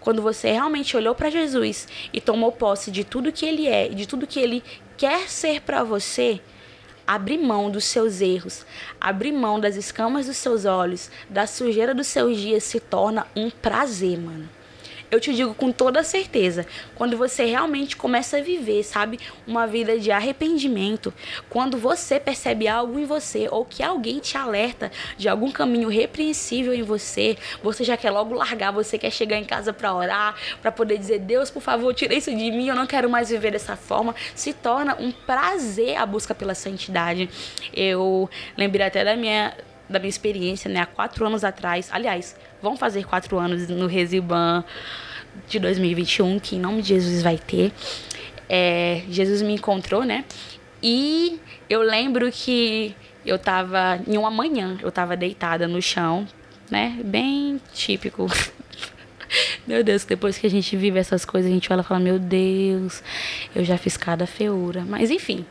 quando 0.00 0.22
você 0.22 0.52
realmente 0.52 0.96
olhou 0.96 1.16
para 1.16 1.30
Jesus 1.30 1.88
e 2.12 2.20
tomou 2.20 2.52
posse 2.52 2.92
de 2.92 3.02
tudo 3.02 3.32
que 3.32 3.44
ele 3.44 3.66
é, 3.66 3.88
de 3.88 4.06
tudo 4.06 4.26
que 4.26 4.38
ele 4.38 4.62
quer 4.96 5.28
ser 5.28 5.60
para 5.60 5.82
você, 5.82 6.40
abrir 7.06 7.38
mão 7.38 7.70
dos 7.70 7.84
seus 7.84 8.20
erros, 8.20 8.66
abrir 9.00 9.32
mão 9.32 9.60
das 9.60 9.76
escamas 9.76 10.26
dos 10.26 10.36
seus 10.36 10.64
olhos, 10.64 11.10
da 11.28 11.46
sujeira 11.46 11.94
dos 11.94 12.06
seus 12.06 12.36
dias 12.36 12.64
se 12.64 12.80
torna 12.80 13.26
um 13.36 13.50
prazer, 13.50 14.18
mano. 14.18 14.55
Eu 15.10 15.20
te 15.20 15.32
digo 15.32 15.54
com 15.54 15.70
toda 15.70 16.02
certeza, 16.02 16.66
quando 16.94 17.16
você 17.16 17.44
realmente 17.44 17.96
começa 17.96 18.38
a 18.38 18.40
viver, 18.40 18.82
sabe, 18.82 19.20
uma 19.46 19.66
vida 19.66 19.98
de 19.98 20.10
arrependimento, 20.10 21.14
quando 21.48 21.78
você 21.78 22.18
percebe 22.18 22.66
algo 22.66 22.98
em 22.98 23.04
você 23.04 23.48
ou 23.50 23.64
que 23.64 23.82
alguém 23.82 24.18
te 24.18 24.36
alerta 24.36 24.90
de 25.16 25.28
algum 25.28 25.50
caminho 25.52 25.88
repreensível 25.88 26.74
em 26.74 26.82
você, 26.82 27.36
você 27.62 27.84
já 27.84 27.96
quer 27.96 28.10
logo 28.10 28.34
largar, 28.34 28.72
você 28.72 28.98
quer 28.98 29.10
chegar 29.10 29.36
em 29.36 29.44
casa 29.44 29.72
para 29.72 29.94
orar, 29.94 30.34
para 30.60 30.72
poder 30.72 30.98
dizer: 30.98 31.20
"Deus, 31.20 31.50
por 31.50 31.62
favor, 31.62 31.94
tira 31.94 32.14
isso 32.14 32.30
de 32.30 32.50
mim, 32.50 32.68
eu 32.68 32.74
não 32.74 32.86
quero 32.86 33.08
mais 33.08 33.30
viver 33.30 33.52
dessa 33.52 33.76
forma". 33.76 34.14
Se 34.34 34.52
torna 34.52 34.96
um 34.98 35.12
prazer 35.12 35.96
a 35.96 36.04
busca 36.04 36.34
pela 36.34 36.54
santidade. 36.54 37.28
Eu 37.72 38.28
lembrei 38.56 38.86
até 38.86 39.04
da 39.04 39.14
minha 39.14 39.54
da 39.88 39.98
minha 39.98 40.08
experiência, 40.08 40.70
né, 40.70 40.80
há 40.80 40.86
quatro 40.86 41.26
anos 41.26 41.44
atrás. 41.44 41.88
Aliás, 41.92 42.36
vão 42.60 42.76
fazer 42.76 43.04
quatro 43.04 43.38
anos 43.38 43.68
no 43.68 43.86
Resiban 43.86 44.64
de 45.48 45.58
2021, 45.58 46.38
que 46.40 46.56
em 46.56 46.60
nome 46.60 46.82
de 46.82 46.88
Jesus 46.88 47.22
vai 47.22 47.38
ter. 47.38 47.72
É, 48.48 49.02
Jesus 49.10 49.42
me 49.42 49.54
encontrou, 49.54 50.04
né? 50.04 50.24
E 50.82 51.40
eu 51.68 51.82
lembro 51.82 52.30
que 52.30 52.94
eu 53.24 53.38
tava 53.38 54.00
em 54.06 54.16
uma 54.16 54.30
manhã, 54.30 54.78
eu 54.82 54.92
tava 54.92 55.16
deitada 55.16 55.66
no 55.66 55.82
chão, 55.82 56.26
né? 56.70 56.98
Bem 57.04 57.60
típico. 57.72 58.26
Meu 59.66 59.82
Deus, 59.82 60.04
depois 60.04 60.38
que 60.38 60.46
a 60.46 60.50
gente 60.50 60.76
vive 60.76 60.98
essas 60.98 61.24
coisas, 61.24 61.50
a 61.50 61.54
gente 61.54 61.72
olha 61.72 61.80
e 61.80 61.84
fala: 61.84 61.98
Meu 61.98 62.18
Deus, 62.18 63.02
eu 63.54 63.64
já 63.64 63.76
fiz 63.76 63.96
cada 63.96 64.26
feura. 64.26 64.84
Mas 64.86 65.10
enfim, 65.10 65.44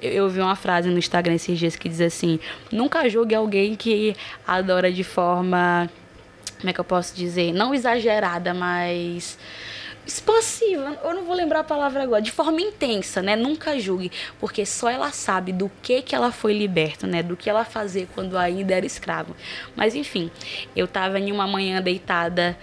eu 0.00 0.28
vi 0.28 0.40
uma 0.40 0.56
frase 0.56 0.88
no 0.88 0.98
Instagram 0.98 1.34
esses 1.34 1.58
dias 1.58 1.76
que 1.76 1.88
diz 1.88 2.00
assim: 2.00 2.38
Nunca 2.70 3.08
julgue 3.08 3.34
alguém 3.34 3.74
que 3.74 4.16
adora 4.46 4.92
de 4.92 5.04
forma 5.04 5.88
como 6.58 6.70
é 6.70 6.72
que 6.72 6.80
eu 6.80 6.84
posso 6.84 7.14
dizer? 7.14 7.52
Não 7.52 7.74
exagerada, 7.74 8.54
mas 8.54 9.38
expansiva, 10.06 10.98
eu 11.02 11.14
não 11.14 11.24
vou 11.24 11.34
lembrar 11.34 11.60
a 11.60 11.64
palavra 11.64 12.02
agora, 12.02 12.22
de 12.22 12.30
forma 12.30 12.60
intensa, 12.60 13.20
né? 13.20 13.34
Nunca 13.34 13.78
julgue, 13.78 14.12
porque 14.38 14.64
só 14.64 14.88
ela 14.88 15.10
sabe 15.10 15.52
do 15.52 15.70
que 15.82 16.00
que 16.00 16.14
ela 16.14 16.30
foi 16.30 16.56
liberta, 16.56 17.06
né? 17.06 17.22
Do 17.22 17.36
que 17.36 17.50
ela 17.50 17.64
fazia 17.64 18.06
quando 18.14 18.38
ainda 18.38 18.74
era 18.74 18.86
escravo. 18.86 19.34
Mas 19.74 19.94
enfim, 19.94 20.30
eu 20.76 20.86
tava 20.86 21.18
em 21.18 21.32
uma 21.32 21.46
manhã 21.46 21.82
deitada 21.82 22.56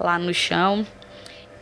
lá 0.00 0.18
no 0.18 0.32
chão, 0.32 0.86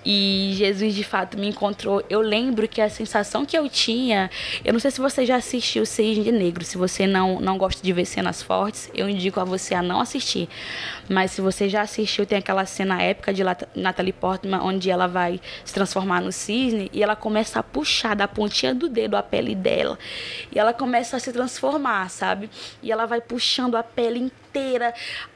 e 0.05 0.53
Jesus 0.55 0.95
de 0.95 1.03
fato 1.03 1.39
me 1.39 1.49
encontrou. 1.49 2.05
Eu 2.11 2.21
lembro 2.21 2.69
que 2.69 2.81
a 2.81 2.91
sensação 2.91 3.45
que 3.45 3.57
eu 3.57 3.69
tinha, 3.69 4.31
eu 4.65 4.73
não 4.73 4.81
sei 4.81 4.91
se 4.91 5.01
você 5.01 5.25
já 5.25 5.37
assistiu 5.37 5.87
Cisne 5.87 6.31
Negro, 6.31 6.65
se 6.65 6.77
você 6.77 7.07
não, 7.07 7.41
não 7.41 7.57
gosta 7.57 7.83
de 7.83 7.93
ver 7.93 8.05
cenas 8.05 8.43
fortes, 8.43 8.91
eu 8.95 9.09
indico 9.09 9.41
a 9.41 9.45
você 9.45 9.75
a 9.75 9.83
não 9.83 10.01
assistir. 10.01 10.49
Mas 11.09 11.31
se 11.31 11.41
você 11.41 11.69
já 11.69 11.83
assistiu, 11.83 12.27
tem 12.27 12.39
aquela 12.39 12.67
cena 12.67 13.03
épica 13.03 13.33
de 13.33 13.43
Natalie 13.75 14.13
Portman, 14.13 14.61
onde 14.61 14.91
ela 14.91 15.07
vai 15.07 15.41
se 15.65 15.73
transformar 15.73 16.21
no 16.21 16.33
cisne 16.33 16.91
e 16.93 17.03
ela 17.03 17.17
começa 17.17 17.61
a 17.61 17.63
puxar 17.63 18.15
da 18.15 18.29
pontinha 18.29 18.75
do 18.75 18.89
dedo 18.89 19.17
a 19.17 19.23
pele 19.23 19.55
dela. 19.55 19.99
E 20.55 20.59
ela 20.59 20.73
começa 20.73 21.17
a 21.17 21.21
se 21.21 21.33
transformar, 21.33 22.09
sabe? 22.11 22.51
E 22.83 22.93
ela 22.93 23.07
vai 23.07 23.21
puxando 23.21 23.77
a 23.77 23.83
pele 23.83 24.19
inteira. 24.19 24.44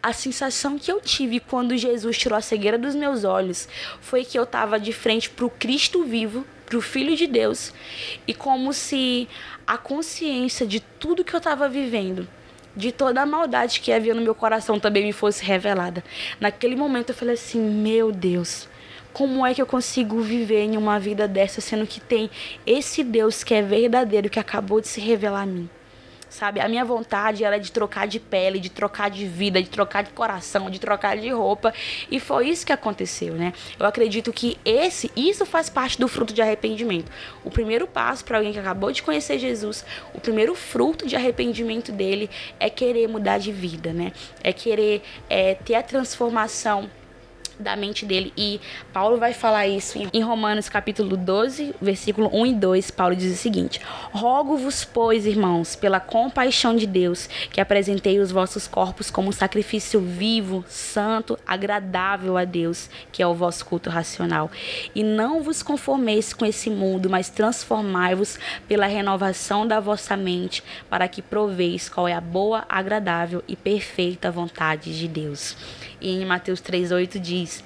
A 0.03 0.13
sensação 0.13 0.79
que 0.79 0.91
eu 0.91 1.01
tive 1.01 1.41
quando 1.41 1.77
Jesus 1.77 2.17
tirou 2.17 2.39
a 2.39 2.41
cegueira 2.41 2.79
dos 2.79 2.95
meus 2.95 3.25
olhos 3.25 3.69
foi 4.01 4.25
que 4.25 4.39
eu 4.39 4.45
estava 4.45 4.79
de 4.79 4.93
frente 4.93 5.29
para 5.29 5.45
o 5.45 5.51
Cristo 5.51 6.05
vivo, 6.05 6.47
para 6.65 6.79
o 6.79 6.81
Filho 6.81 7.17
de 7.17 7.27
Deus, 7.27 7.73
e 8.27 8.35
como 8.35 8.73
se 8.73 9.29
a 9.67 9.77
consciência 9.77 10.67
de 10.67 10.81
tudo 10.81 11.25
que 11.25 11.35
eu 11.35 11.39
estava 11.39 11.69
vivendo 11.69 12.29
de 12.77 12.93
toda 12.93 13.23
a 13.23 13.27
maldade 13.27 13.81
que 13.81 13.93
havia 13.93 14.15
no 14.15 14.23
meu 14.23 14.37
coração 14.37 14.79
também 14.79 15.05
me 15.05 15.13
fosse 15.13 15.45
revelada. 15.45 16.05
Naquele 16.39 16.77
momento 16.77 17.11
eu 17.11 17.15
falei 17.15 17.35
assim: 17.35 17.59
meu 17.59 18.13
Deus, 18.13 18.69
como 19.13 19.45
é 19.45 19.53
que 19.53 19.61
eu 19.61 19.67
consigo 19.67 20.21
viver 20.21 20.63
em 20.63 20.77
uma 20.77 21.01
vida 21.01 21.27
dessa 21.27 21.61
sendo 21.61 21.87
que 21.89 22.01
tem 22.01 22.31
esse 22.65 23.03
Deus 23.03 23.43
que 23.43 23.53
é 23.53 23.63
verdadeiro 23.63 24.31
que 24.31 24.39
acabou 24.39 24.81
de 24.81 24.87
se 24.87 25.01
revelar 25.01 25.43
a 25.43 25.47
mim? 25.47 25.69
Sabe? 26.29 26.61
A 26.61 26.69
minha 26.69 26.85
vontade 26.85 27.45
era 27.45 27.59
de 27.59 27.73
trocar 27.73 28.07
de 28.07 28.21
pele, 28.21 28.59
de 28.59 28.69
trocar 28.69 29.11
de 29.11 29.27
vida, 29.27 29.63
de 29.63 29.69
trocar 29.69 30.03
de 30.03 30.11
coração, 30.11 30.71
de 30.71 30.79
trocar 30.79 31.17
de 31.17 31.31
roupa. 31.31 31.73
E 32.11 32.21
foi 32.21 32.49
isso 32.49 32.67
que 32.67 32.73
aconteceu, 32.73 33.35
né? 33.35 33.53
Eu 33.79 33.87
acredito 33.87 34.33
que 34.33 34.59
esse, 34.65 35.11
isso 35.17 35.45
faz 35.47 35.69
parte 35.69 35.99
do 35.99 36.09
fruto 36.09 36.33
de 36.33 36.43
arrependimento. 36.43 37.11
O 37.45 37.51
primeiro 37.51 37.87
passo 37.87 38.25
para 38.25 38.39
alguém 38.39 38.53
que 38.53 38.59
acabou 38.59 38.93
de 38.93 39.03
conhecer 39.03 39.39
Jesus, 39.39 39.85
o 40.15 40.21
primeiro 40.21 40.55
fruto 40.55 41.07
de 41.07 41.17
arrependimento 41.17 41.93
dele 41.93 42.31
é 42.59 42.69
querer 42.69 43.09
mudar 43.09 43.39
de 43.39 43.53
vida, 43.53 43.93
né? 43.93 44.13
É 44.43 44.53
querer 44.53 45.03
é, 45.29 45.55
ter 45.55 45.75
a 45.75 45.83
transformação 45.83 46.91
da 47.59 47.77
mente 47.77 48.05
dele. 48.05 48.33
E 48.37 48.61
Paulo 48.93 49.17
vai 49.17 49.33
falar 49.33 49.67
isso 49.67 49.99
em 50.13 50.23
Romanos 50.23 50.69
capítulo 50.69 51.17
12, 51.17 51.75
versículo 51.81 52.31
1 52.33 52.47
e 52.47 52.55
2. 52.55 52.91
Paulo 52.91 53.17
diz 53.17 53.33
o 53.33 53.37
seguinte: 53.37 53.81
Rogo-vos, 54.13 54.85
pois, 54.85 55.27
irmãos, 55.27 55.75
pela 55.75 56.01
compaixão 56.01 56.77
de 56.77 56.87
Deus, 56.87 57.29
que 57.51 57.61
apresentei 57.61 58.19
os 58.19 58.31
vossos 58.31 58.67
corpos 58.67 59.11
como 59.11 59.33
sacrifício 59.33 60.01
vivo, 60.01 60.65
santo, 60.69 61.39
agradável 61.47 62.37
a 62.37 62.45
Deus, 62.45 62.89
que 63.13 63.23
é 63.23 63.27
o 63.27 63.35
vosso 63.35 63.65
culto 63.65 63.91
racional. 63.91 64.51
E 64.95 65.03
não 65.03 65.43
vos 65.43 65.63
conformeis 65.63 66.33
com 66.33 66.45
esse 66.45 66.71
mundo, 66.71 67.11
mas 67.11 67.31
transformai-vos 67.31 68.39
pela 68.67 68.87
renovação 68.87 69.67
da 69.67 69.81
vossa 69.81 70.17
mente, 70.17 70.63
para 70.89 71.09
que 71.09 71.23
proveis 71.23 71.89
qual 71.89 72.07
é 72.07 72.15
a 72.15 72.21
boa, 72.21 72.65
agradável 72.69 73.43
e 73.49 73.57
perfeita 73.57 74.31
vontade 74.31 74.97
de 74.97 75.09
Deus. 75.09 75.57
E 76.01 76.23
em 76.23 76.25
Mateus 76.25 76.61
3,8 76.61 77.19
diz: 77.19 77.65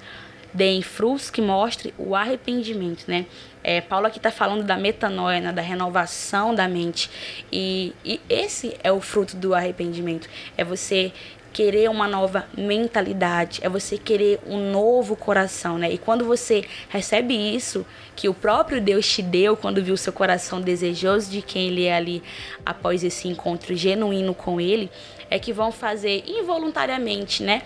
deem 0.53 0.81
frutos 0.81 1.29
que 1.29 1.41
mostrem 1.41 1.93
o 1.97 2.15
arrependimento, 2.15 3.05
né? 3.07 3.25
É, 3.63 3.81
Paulo 3.81 4.07
aqui 4.07 4.17
está 4.17 4.31
falando 4.31 4.63
da 4.63 4.77
metanoia, 4.77 5.39
né? 5.39 5.51
da 5.51 5.61
renovação 5.61 6.53
da 6.53 6.67
mente. 6.67 7.09
E, 7.51 7.93
e 8.03 8.19
esse 8.29 8.75
é 8.83 8.91
o 8.91 8.99
fruto 8.99 9.37
do 9.37 9.55
arrependimento. 9.55 10.29
É 10.57 10.63
você 10.63 11.13
querer 11.53 11.89
uma 11.89 12.07
nova 12.07 12.47
mentalidade, 12.57 13.59
é 13.63 13.69
você 13.69 13.95
querer 13.97 14.39
um 14.45 14.71
novo 14.71 15.15
coração, 15.15 15.77
né? 15.77 15.91
E 15.91 15.99
quando 15.99 16.25
você 16.25 16.65
recebe 16.89 17.35
isso, 17.35 17.85
que 18.15 18.27
o 18.27 18.33
próprio 18.33 18.81
Deus 18.81 19.07
te 19.07 19.21
deu 19.21 19.55
quando 19.55 19.81
viu 19.81 19.95
seu 19.95 20.11
coração 20.11 20.59
desejoso 20.59 21.29
de 21.29 21.43
quem 21.43 21.67
ele 21.67 21.85
é 21.85 21.95
ali 21.95 22.23
após 22.65 23.03
esse 23.03 23.27
encontro 23.27 23.75
genuíno 23.75 24.33
com 24.33 24.59
ele, 24.59 24.89
é 25.29 25.37
que 25.37 25.53
vão 25.53 25.71
fazer 25.71 26.23
involuntariamente, 26.27 27.43
né? 27.43 27.61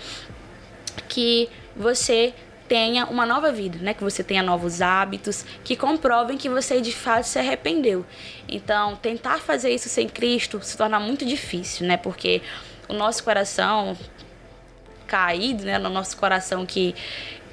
Que 1.04 1.50
você 1.76 2.34
tenha 2.68 3.06
uma 3.06 3.26
nova 3.26 3.52
vida, 3.52 3.78
né? 3.80 3.94
Que 3.94 4.04
você 4.04 4.24
tenha 4.24 4.44
novos 4.44 4.82
hábitos, 4.82 5.46
que 5.64 5.76
comprovem 5.76 6.38
que 6.38 6.50
você 6.50 6.82
de 6.82 6.92
fato 6.92 7.24
se 7.24 7.40
arrependeu. 7.40 8.06
Então, 8.48 8.96
tentar 8.96 9.40
fazer 9.40 9.70
isso 9.74 9.88
sem 9.90 10.08
Cristo 10.08 10.60
se 10.62 10.78
torna 10.78 11.00
muito 11.00 11.26
difícil, 11.26 11.88
né? 11.88 11.98
Porque 11.98 12.42
o 12.88 12.94
nosso 12.94 13.24
coração 13.24 13.98
caído, 15.06 15.64
né? 15.64 15.80
No 15.80 15.90
nosso 15.90 16.18
coração 16.18 16.66
que, 16.66 16.94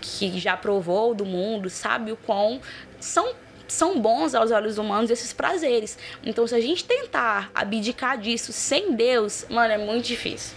que 0.01 0.39
já 0.39 0.57
provou 0.57 1.15
do 1.15 1.25
mundo, 1.25 1.71
sabe 1.71 2.11
o 2.13 2.17
quão 2.17 2.61
são 2.99 3.35
são 3.67 4.01
bons 4.01 4.35
aos 4.35 4.51
olhos 4.51 4.79
humanos 4.79 5.11
esses 5.11 5.33
prazeres. 5.33 5.99
Então, 6.25 6.47
se 6.47 6.55
a 6.55 6.61
gente 6.61 6.85
tentar 6.85 7.51
abdicar 7.55 8.19
disso 8.19 8.53
sem 8.53 8.95
Deus, 8.95 9.47
mano, 9.49 9.73
é 9.73 9.79
muito 9.79 10.07
difícil 10.07 10.57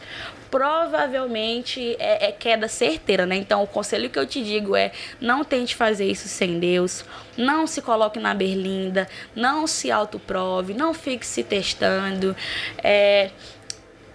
provavelmente 0.50 1.96
é, 2.00 2.28
é, 2.28 2.32
queda 2.32 2.68
certeira, 2.68 3.26
né? 3.26 3.36
Então, 3.36 3.62
o 3.62 3.68
conselho 3.68 4.10
que 4.10 4.18
eu 4.18 4.26
te 4.26 4.44
digo 4.44 4.76
é: 4.76 4.92
não 5.20 5.44
tente 5.44 5.76
fazer 5.76 6.06
isso 6.06 6.28
sem 6.28 6.60
Deus, 6.60 7.04
não 7.38 7.68
se 7.68 7.82
coloque 7.82 8.20
na 8.20 8.34
berlinda, 8.34 9.08
não 9.36 9.68
se 9.68 9.92
autoprove, 9.92 10.74
não 10.74 10.94
fique 10.94 11.26
se 11.26 11.44
testando, 11.44 12.36
é, 12.84 13.32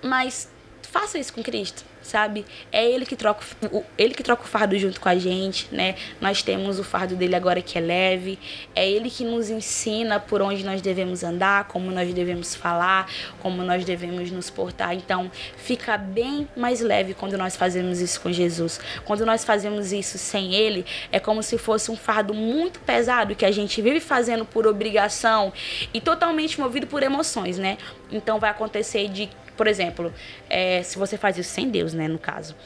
mas 0.03 0.51
faça 0.83 1.19
isso 1.19 1.33
com 1.33 1.43
Cristo. 1.43 1.92
Sabe? 2.03 2.45
É 2.71 2.89
ele 2.89 3.07
que 3.07 3.17
troca 3.17 3.45
o, 3.71 3.85
ele 3.97 4.15
que 4.15 4.23
troca 4.23 4.45
o 4.45 4.47
fardo 4.47 4.77
junto 4.79 5.01
com 5.01 5.09
a 5.09 5.17
gente, 5.17 5.69
né? 5.73 5.95
Nós 6.21 6.43
temos 6.43 6.79
o 6.79 6.85
fardo 6.85 7.17
dele 7.17 7.35
agora 7.35 7.63
que 7.63 7.79
é 7.79 7.81
leve. 7.81 8.39
É 8.75 8.89
ele 8.89 9.11
que 9.11 9.25
nos 9.25 9.51
ensina 9.51 10.19
por 10.19 10.43
onde 10.43 10.65
nós 10.65 10.81
devemos 10.81 11.23
andar, 11.23 11.69
como 11.69 11.91
nós 11.91 12.13
devemos 12.13 12.55
falar, 12.55 13.11
como 13.41 13.63
nós 13.63 13.85
devemos 13.85 14.31
nos 14.31 14.51
portar. 14.51 14.95
Então, 14.95 15.31
fica 15.57 15.97
bem 15.97 16.49
mais 16.57 16.81
leve 16.81 17.15
quando 17.15 17.39
nós 17.39 17.57
fazemos 17.57 18.01
isso 18.01 18.21
com 18.21 18.33
Jesus. 18.33 18.81
Quando 19.05 19.25
nós 19.25 19.45
fazemos 19.45 19.93
isso 19.93 20.19
sem 20.19 20.55
ele, 20.55 20.85
é 21.11 21.19
como 21.19 21.43
se 21.43 21.59
fosse 21.59 21.91
um 21.91 21.97
fardo 21.97 22.35
muito 22.35 22.81
pesado 22.81 23.35
que 23.35 23.45
a 23.45 23.51
gente 23.51 23.81
vive 23.81 24.01
fazendo 24.01 24.45
por 24.45 24.67
obrigação 24.67 25.53
e 25.93 26.01
totalmente 26.01 26.61
movido 26.61 26.87
por 26.87 27.03
emoções, 27.03 27.59
né? 27.59 27.79
Então 28.11 28.39
vai 28.39 28.51
acontecer 28.51 29.09
de 29.09 29.31
por 29.63 29.69
exemplo, 29.69 30.13
é, 30.51 30.83
se 30.83 30.99
você 30.99 31.17
faz 31.17 31.39
isso 31.39 31.51
sem 31.51 31.71
Deus, 31.71 31.95
né, 31.95 32.09
no 32.09 32.19
caso. 32.19 32.57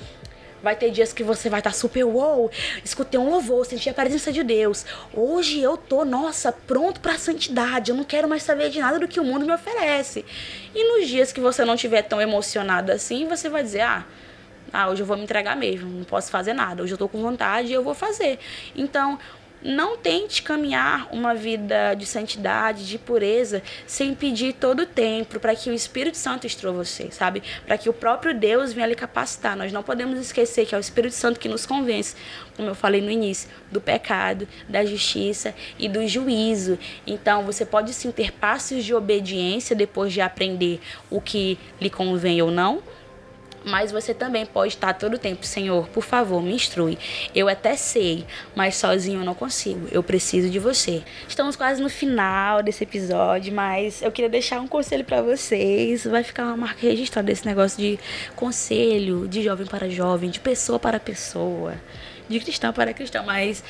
Vai 0.62 0.74
ter 0.74 0.90
dias 0.90 1.12
que 1.12 1.22
você 1.22 1.50
vai 1.50 1.60
estar 1.60 1.72
tá 1.72 1.76
super 1.76 2.04
wow, 2.04 2.50
escutei 2.82 3.20
um 3.20 3.28
louvor, 3.28 3.66
senti 3.66 3.90
a 3.90 3.92
presença 3.92 4.32
de 4.32 4.42
Deus. 4.42 4.86
Hoje 5.12 5.60
eu 5.60 5.76
tô, 5.76 6.06
nossa, 6.06 6.50
pronto 6.50 6.98
para 7.00 7.12
a 7.12 7.18
santidade. 7.18 7.90
Eu 7.90 7.96
não 7.98 8.02
quero 8.02 8.26
mais 8.26 8.42
saber 8.42 8.70
de 8.70 8.80
nada 8.80 8.98
do 8.98 9.06
que 9.06 9.20
o 9.20 9.24
mundo 9.24 9.44
me 9.44 9.52
oferece. 9.52 10.24
E 10.74 10.98
nos 10.98 11.06
dias 11.06 11.32
que 11.34 11.38
você 11.38 11.66
não 11.66 11.74
estiver 11.74 12.00
tão 12.00 12.18
emocionado 12.18 12.90
assim, 12.90 13.28
você 13.28 13.50
vai 13.50 13.62
dizer: 13.62 13.82
"Ah, 13.82 14.06
ah, 14.72 14.88
hoje 14.88 15.02
eu 15.02 15.06
vou 15.06 15.18
me 15.18 15.24
entregar 15.24 15.54
mesmo, 15.54 15.90
não 15.90 16.04
posso 16.04 16.30
fazer 16.30 16.54
nada. 16.54 16.82
Hoje 16.82 16.94
eu 16.94 16.98
tô 16.98 17.10
com 17.10 17.20
vontade 17.20 17.68
e 17.68 17.74
eu 17.74 17.84
vou 17.84 17.94
fazer". 17.94 18.38
Então, 18.74 19.18
não 19.62 19.96
tente 19.96 20.42
caminhar 20.42 21.08
uma 21.12 21.34
vida 21.34 21.94
de 21.94 22.06
santidade, 22.06 22.86
de 22.86 22.98
pureza, 22.98 23.62
sem 23.86 24.14
pedir 24.14 24.52
todo 24.54 24.80
o 24.80 24.86
tempo 24.86 25.40
para 25.40 25.54
que 25.54 25.70
o 25.70 25.72
Espírito 25.72 26.16
Santo 26.16 26.46
instrua 26.46 26.72
você, 26.72 27.10
sabe? 27.10 27.42
Para 27.66 27.76
que 27.78 27.88
o 27.88 27.92
próprio 27.92 28.34
Deus 28.34 28.72
venha 28.72 28.86
lhe 28.86 28.94
capacitar. 28.94 29.56
Nós 29.56 29.72
não 29.72 29.82
podemos 29.82 30.18
esquecer 30.18 30.66
que 30.66 30.74
é 30.74 30.78
o 30.78 30.80
Espírito 30.80 31.14
Santo 31.14 31.40
que 31.40 31.48
nos 31.48 31.66
convence, 31.66 32.14
como 32.56 32.68
eu 32.68 32.74
falei 32.74 33.00
no 33.00 33.10
início, 33.10 33.48
do 33.70 33.80
pecado, 33.80 34.46
da 34.68 34.84
justiça 34.84 35.54
e 35.78 35.88
do 35.88 36.06
juízo. 36.06 36.78
Então, 37.06 37.44
você 37.44 37.64
pode 37.64 37.92
sim 37.92 38.10
ter 38.10 38.32
passos 38.32 38.84
de 38.84 38.94
obediência 38.94 39.74
depois 39.74 40.12
de 40.12 40.20
aprender 40.20 40.80
o 41.10 41.20
que 41.20 41.58
lhe 41.80 41.90
convém 41.90 42.40
ou 42.40 42.50
não 42.50 42.82
mas 43.66 43.90
você 43.90 44.14
também 44.14 44.46
pode 44.46 44.74
estar 44.74 44.94
todo 44.94 45.14
o 45.14 45.18
tempo, 45.18 45.44
Senhor, 45.44 45.88
por 45.88 46.04
favor, 46.04 46.40
me 46.40 46.54
instrui. 46.54 46.96
Eu 47.34 47.48
até 47.48 47.74
sei, 47.74 48.24
mas 48.54 48.76
sozinho 48.76 49.20
eu 49.20 49.24
não 49.24 49.34
consigo. 49.34 49.88
Eu 49.90 50.02
preciso 50.02 50.48
de 50.48 50.60
você. 50.60 51.02
Estamos 51.28 51.56
quase 51.56 51.82
no 51.82 51.88
final 51.88 52.62
desse 52.62 52.84
episódio, 52.84 53.52
mas 53.52 54.02
eu 54.02 54.12
queria 54.12 54.30
deixar 54.30 54.60
um 54.60 54.68
conselho 54.68 55.04
para 55.04 55.20
vocês. 55.20 56.04
Vai 56.04 56.22
ficar 56.22 56.44
uma 56.44 56.56
marca 56.56 56.80
registrada 56.80 57.26
desse 57.26 57.44
negócio 57.44 57.76
de 57.78 57.98
conselho, 58.36 59.26
de 59.26 59.42
jovem 59.42 59.66
para 59.66 59.90
jovem, 59.90 60.30
de 60.30 60.38
pessoa 60.38 60.78
para 60.78 61.00
pessoa 61.00 61.74
de 62.28 62.40
cristão 62.40 62.72
para 62.72 62.92
cristão, 62.92 63.24
mas 63.24 63.62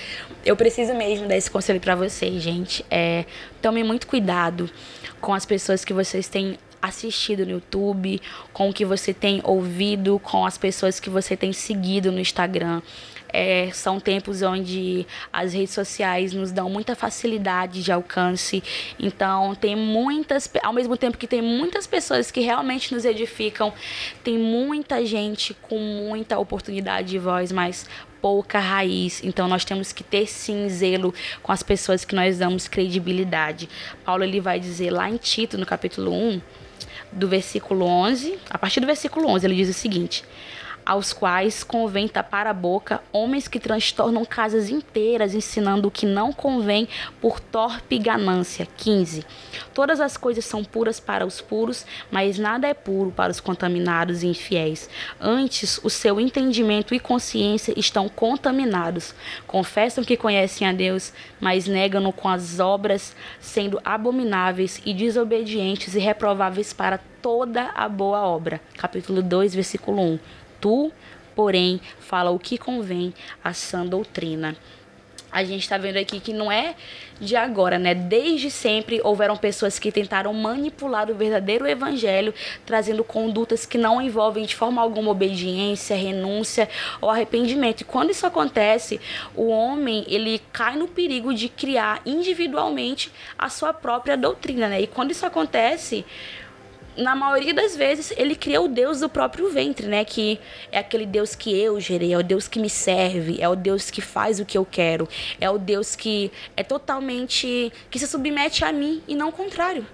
eu 0.44 0.56
preciso 0.56 0.94
mesmo 0.94 1.28
dar 1.28 1.36
esse 1.36 1.50
conselho 1.50 1.80
para 1.80 1.94
vocês, 1.94 2.42
gente. 2.42 2.84
É, 2.90 3.26
tome 3.60 3.84
muito 3.84 4.06
cuidado 4.06 4.70
com 5.20 5.34
as 5.34 5.44
pessoas 5.44 5.84
que 5.84 5.92
vocês 5.92 6.28
têm 6.28 6.58
assistido 6.86 7.44
no 7.44 7.52
YouTube, 7.52 8.20
com 8.52 8.70
o 8.70 8.72
que 8.72 8.84
você 8.84 9.12
tem 9.12 9.40
ouvido, 9.44 10.18
com 10.18 10.44
as 10.44 10.56
pessoas 10.56 10.98
que 10.98 11.10
você 11.10 11.36
tem 11.36 11.52
seguido 11.52 12.10
no 12.10 12.20
Instagram. 12.20 12.82
É, 13.32 13.70
são 13.72 13.98
tempos 13.98 14.40
onde 14.40 15.06
as 15.32 15.52
redes 15.52 15.74
sociais 15.74 16.32
nos 16.32 16.52
dão 16.52 16.70
muita 16.70 16.94
facilidade 16.94 17.82
de 17.82 17.92
alcance. 17.92 18.62
Então, 18.98 19.54
tem 19.54 19.76
muitas, 19.76 20.50
ao 20.62 20.72
mesmo 20.72 20.96
tempo 20.96 21.18
que 21.18 21.26
tem 21.26 21.42
muitas 21.42 21.86
pessoas 21.86 22.30
que 22.30 22.40
realmente 22.40 22.94
nos 22.94 23.04
edificam, 23.04 23.72
tem 24.22 24.38
muita 24.38 25.04
gente 25.04 25.54
com 25.54 25.78
muita 25.78 26.38
oportunidade 26.38 27.08
de 27.08 27.18
voz, 27.18 27.50
mas 27.52 27.86
pouca 28.26 28.58
raiz. 28.58 29.22
Então 29.22 29.46
nós 29.46 29.64
temos 29.64 29.92
que 29.92 30.02
ter 30.02 30.26
sim 30.26 30.68
zelo 30.68 31.14
com 31.42 31.52
as 31.52 31.62
pessoas 31.62 32.04
que 32.04 32.14
nós 32.14 32.38
damos 32.38 32.66
credibilidade. 32.66 33.68
Paulo 34.04 34.24
ele 34.24 34.40
vai 34.40 34.58
dizer 34.58 34.90
lá 34.90 35.08
em 35.08 35.16
Tito, 35.16 35.56
no 35.56 35.64
capítulo 35.64 36.12
1, 36.12 36.40
do 37.16 37.26
versículo 37.26 37.84
11, 37.84 38.38
a 38.50 38.58
partir 38.58 38.80
do 38.80 38.86
versículo 38.86 39.28
11, 39.28 39.46
ele 39.46 39.56
diz 39.56 39.68
o 39.68 39.72
seguinte: 39.72 40.22
aos 40.86 41.12
quais 41.12 41.64
convém 41.64 42.06
tapar 42.06 42.46
a 42.46 42.52
boca 42.52 43.02
homens 43.12 43.48
que 43.48 43.58
transtornam 43.58 44.24
casas 44.24 44.70
inteiras, 44.70 45.34
ensinando 45.34 45.88
o 45.88 45.90
que 45.90 46.06
não 46.06 46.32
convém 46.32 46.88
por 47.20 47.40
torpe 47.40 47.98
ganância. 47.98 48.68
15. 48.76 49.26
Todas 49.74 50.00
as 50.00 50.16
coisas 50.16 50.44
são 50.44 50.62
puras 50.62 51.00
para 51.00 51.26
os 51.26 51.40
puros, 51.40 51.84
mas 52.08 52.38
nada 52.38 52.68
é 52.68 52.72
puro 52.72 53.10
para 53.10 53.32
os 53.32 53.40
contaminados 53.40 54.22
e 54.22 54.28
infiéis. 54.28 54.88
Antes, 55.20 55.80
o 55.82 55.90
seu 55.90 56.20
entendimento 56.20 56.94
e 56.94 57.00
consciência 57.00 57.74
estão 57.76 58.08
contaminados. 58.08 59.12
Confessam 59.46 60.04
que 60.04 60.16
conhecem 60.16 60.68
a 60.68 60.72
Deus, 60.72 61.12
mas 61.40 61.66
negam-no 61.66 62.12
com 62.12 62.28
as 62.28 62.60
obras, 62.60 63.16
sendo 63.40 63.80
abomináveis 63.84 64.80
e 64.84 64.94
desobedientes 64.94 65.96
e 65.96 65.98
reprováveis 65.98 66.72
para 66.72 66.98
toda 67.20 67.70
a 67.74 67.88
boa 67.88 68.20
obra. 68.20 68.60
Capítulo 68.76 69.20
2, 69.20 69.52
versículo 69.52 70.00
1. 70.00 70.18
Tu, 70.60 70.92
porém, 71.34 71.80
fala 71.98 72.30
o 72.30 72.38
que 72.38 72.56
convém 72.56 73.12
à 73.42 73.52
sã 73.52 73.84
doutrina. 73.84 74.56
A 75.30 75.44
gente 75.44 75.62
está 75.62 75.76
vendo 75.76 75.98
aqui 75.98 76.18
que 76.18 76.32
não 76.32 76.50
é 76.50 76.74
de 77.20 77.36
agora, 77.36 77.78
né? 77.78 77.94
Desde 77.94 78.50
sempre 78.50 79.00
houveram 79.04 79.36
pessoas 79.36 79.78
que 79.78 79.92
tentaram 79.92 80.32
manipular 80.32 81.10
o 81.10 81.14
verdadeiro 81.14 81.66
evangelho, 81.66 82.32
trazendo 82.64 83.04
condutas 83.04 83.66
que 83.66 83.76
não 83.76 84.00
envolvem 84.00 84.46
de 84.46 84.54
forma 84.54 84.80
alguma 84.80 85.10
obediência, 85.10 85.94
renúncia 85.94 86.68
ou 87.02 87.10
arrependimento. 87.10 87.82
E 87.82 87.84
quando 87.84 88.10
isso 88.10 88.26
acontece, 88.26 88.98
o 89.34 89.48
homem 89.48 90.06
ele 90.08 90.40
cai 90.52 90.76
no 90.76 90.88
perigo 90.88 91.34
de 91.34 91.50
criar 91.50 92.00
individualmente 92.06 93.12
a 93.38 93.50
sua 93.50 93.74
própria 93.74 94.16
doutrina, 94.16 94.68
né? 94.68 94.80
E 94.80 94.86
quando 94.86 95.10
isso 95.10 95.26
acontece, 95.26 96.02
na 96.96 97.14
maioria 97.14 97.52
das 97.52 97.76
vezes, 97.76 98.12
ele 98.16 98.34
cria 98.34 98.60
o 98.60 98.68
Deus 98.68 99.00
do 99.00 99.08
próprio 99.08 99.50
ventre, 99.50 99.86
né? 99.86 100.04
Que 100.04 100.40
é 100.72 100.78
aquele 100.78 101.06
Deus 101.06 101.34
que 101.34 101.58
eu 101.58 101.78
gerei, 101.80 102.12
é 102.12 102.18
o 102.18 102.22
Deus 102.22 102.48
que 102.48 102.58
me 102.58 102.70
serve, 102.70 103.40
é 103.40 103.48
o 103.48 103.56
Deus 103.56 103.90
que 103.90 104.00
faz 104.00 104.40
o 104.40 104.44
que 104.44 104.56
eu 104.56 104.64
quero, 104.64 105.08
é 105.40 105.48
o 105.50 105.58
Deus 105.58 105.94
que 105.94 106.30
é 106.56 106.62
totalmente. 106.62 107.72
que 107.90 107.98
se 107.98 108.06
submete 108.06 108.64
a 108.64 108.72
mim 108.72 109.02
e 109.06 109.14
não 109.14 109.28
o 109.28 109.32
contrário 109.32 109.86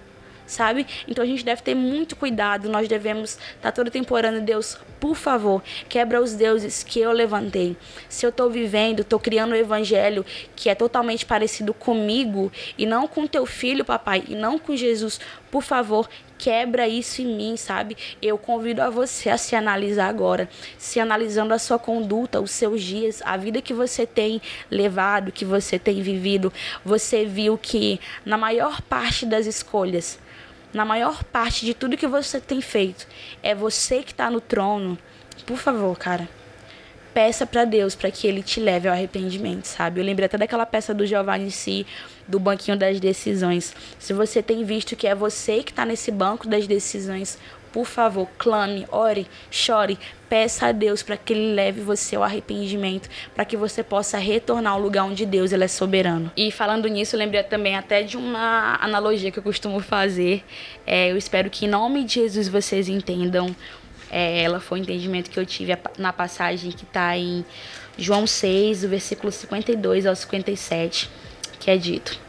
sabe? 0.45 0.85
Então 1.07 1.23
a 1.23 1.27
gente 1.27 1.43
deve 1.43 1.61
ter 1.61 1.75
muito 1.75 2.15
cuidado, 2.15 2.69
nós 2.69 2.87
devemos 2.87 3.31
estar 3.31 3.57
tá 3.61 3.71
todo 3.71 3.89
temporando, 3.89 4.41
Deus, 4.41 4.77
por 4.99 5.15
favor, 5.15 5.61
quebra 5.89 6.21
os 6.21 6.33
deuses 6.33 6.83
que 6.83 6.99
eu 6.99 7.11
levantei. 7.11 7.75
Se 8.07 8.25
eu 8.25 8.29
estou 8.29 8.49
vivendo, 8.49 9.01
estou 9.01 9.19
criando 9.19 9.51
um 9.51 9.55
evangelho 9.55 10.25
que 10.55 10.69
é 10.69 10.75
totalmente 10.75 11.25
parecido 11.25 11.73
comigo 11.73 12.51
e 12.77 12.85
não 12.85 13.07
com 13.07 13.27
teu 13.27 13.45
filho, 13.45 13.83
papai, 13.83 14.23
e 14.27 14.35
não 14.35 14.57
com 14.57 14.75
Jesus, 14.75 15.19
por 15.53 15.61
favor, 15.61 16.09
quebra 16.35 16.87
isso 16.87 17.21
em 17.21 17.27
mim, 17.27 17.55
sabe? 17.55 17.95
Eu 18.19 18.39
convido 18.39 18.81
a 18.81 18.89
você 18.89 19.29
a 19.29 19.37
se 19.37 19.55
analisar 19.55 20.07
agora, 20.07 20.49
se 20.79 20.99
analisando 20.99 21.53
a 21.53 21.59
sua 21.59 21.77
conduta, 21.77 22.41
os 22.41 22.49
seus 22.49 22.81
dias, 22.81 23.21
a 23.23 23.37
vida 23.37 23.61
que 23.61 23.71
você 23.71 24.03
tem 24.07 24.41
levado, 24.71 25.31
que 25.31 25.45
você 25.45 25.77
tem 25.77 26.01
vivido. 26.01 26.51
Você 26.83 27.23
viu 27.23 27.55
que 27.55 28.01
na 28.25 28.35
maior 28.35 28.81
parte 28.81 29.27
das 29.27 29.45
escolhas, 29.45 30.17
na 30.73 30.83
maior 30.83 31.23
parte 31.23 31.67
de 31.67 31.75
tudo 31.75 31.97
que 31.97 32.07
você 32.07 32.41
tem 32.41 32.59
feito, 32.59 33.07
é 33.43 33.53
você 33.53 34.01
que 34.01 34.09
está 34.11 34.31
no 34.31 34.41
trono. 34.41 34.97
Por 35.45 35.57
favor, 35.57 35.95
cara 35.99 36.27
peça 37.13 37.45
para 37.45 37.63
Deus 37.65 37.95
para 37.95 38.09
que 38.09 38.27
ele 38.27 38.41
te 38.41 38.59
leve 38.59 38.87
ao 38.87 38.93
arrependimento, 38.93 39.65
sabe? 39.65 40.01
Eu 40.01 40.05
lembrei 40.05 40.25
até 40.25 40.37
daquela 40.37 40.65
peça 40.65 40.93
do 40.93 41.05
Giovanni 41.05 41.51
Si, 41.51 41.85
do 42.27 42.39
banquinho 42.39 42.77
das 42.77 42.99
decisões. 42.99 43.75
Se 43.99 44.13
você 44.13 44.41
tem 44.41 44.63
visto 44.63 44.95
que 44.95 45.07
é 45.07 45.13
você 45.13 45.61
que 45.63 45.71
está 45.71 45.85
nesse 45.85 46.11
banco 46.11 46.47
das 46.47 46.65
decisões, 46.65 47.37
por 47.73 47.85
favor, 47.85 48.27
clame, 48.37 48.85
ore, 48.91 49.27
chore, 49.49 49.97
peça 50.29 50.67
a 50.67 50.71
Deus 50.71 51.01
para 51.01 51.17
que 51.17 51.33
Ele 51.33 51.55
leve 51.55 51.81
você 51.81 52.15
ao 52.15 52.21
arrependimento, 52.21 53.09
para 53.33 53.43
que 53.43 53.57
você 53.57 53.81
possa 53.81 54.19
retornar 54.19 54.73
ao 54.73 54.79
lugar 54.79 55.05
onde 55.05 55.25
Deus 55.25 55.51
ele 55.51 55.63
é 55.63 55.67
soberano. 55.67 56.31
E 56.37 56.51
falando 56.51 56.87
nisso, 56.87 57.15
eu 57.15 57.19
lembrei 57.19 57.41
também 57.41 57.75
até 57.75 58.03
de 58.03 58.15
uma 58.15 58.77
analogia 58.79 59.31
que 59.31 59.39
eu 59.39 59.43
costumo 59.43 59.79
fazer. 59.79 60.43
É, 60.85 61.11
eu 61.11 61.17
espero 61.17 61.49
que 61.49 61.65
em 61.65 61.69
nome 61.69 62.03
de 62.03 62.13
Jesus 62.13 62.47
vocês 62.47 62.87
entendam. 62.87 63.55
É, 64.15 64.43
ela 64.43 64.59
foi 64.59 64.79
o 64.79 64.83
entendimento 64.83 65.31
que 65.31 65.39
eu 65.39 65.45
tive 65.45 65.75
na 65.97 66.13
passagem 66.13 66.71
que 66.71 66.83
está 66.83 67.17
em 67.17 67.43
João 67.97 68.27
6, 68.27 68.81
do 68.81 68.89
versículo 68.89 69.31
52 69.31 70.05
ao 70.05 70.15
57, 70.15 71.09
que 71.59 71.71
é 71.71 71.77
dito. 71.77 72.19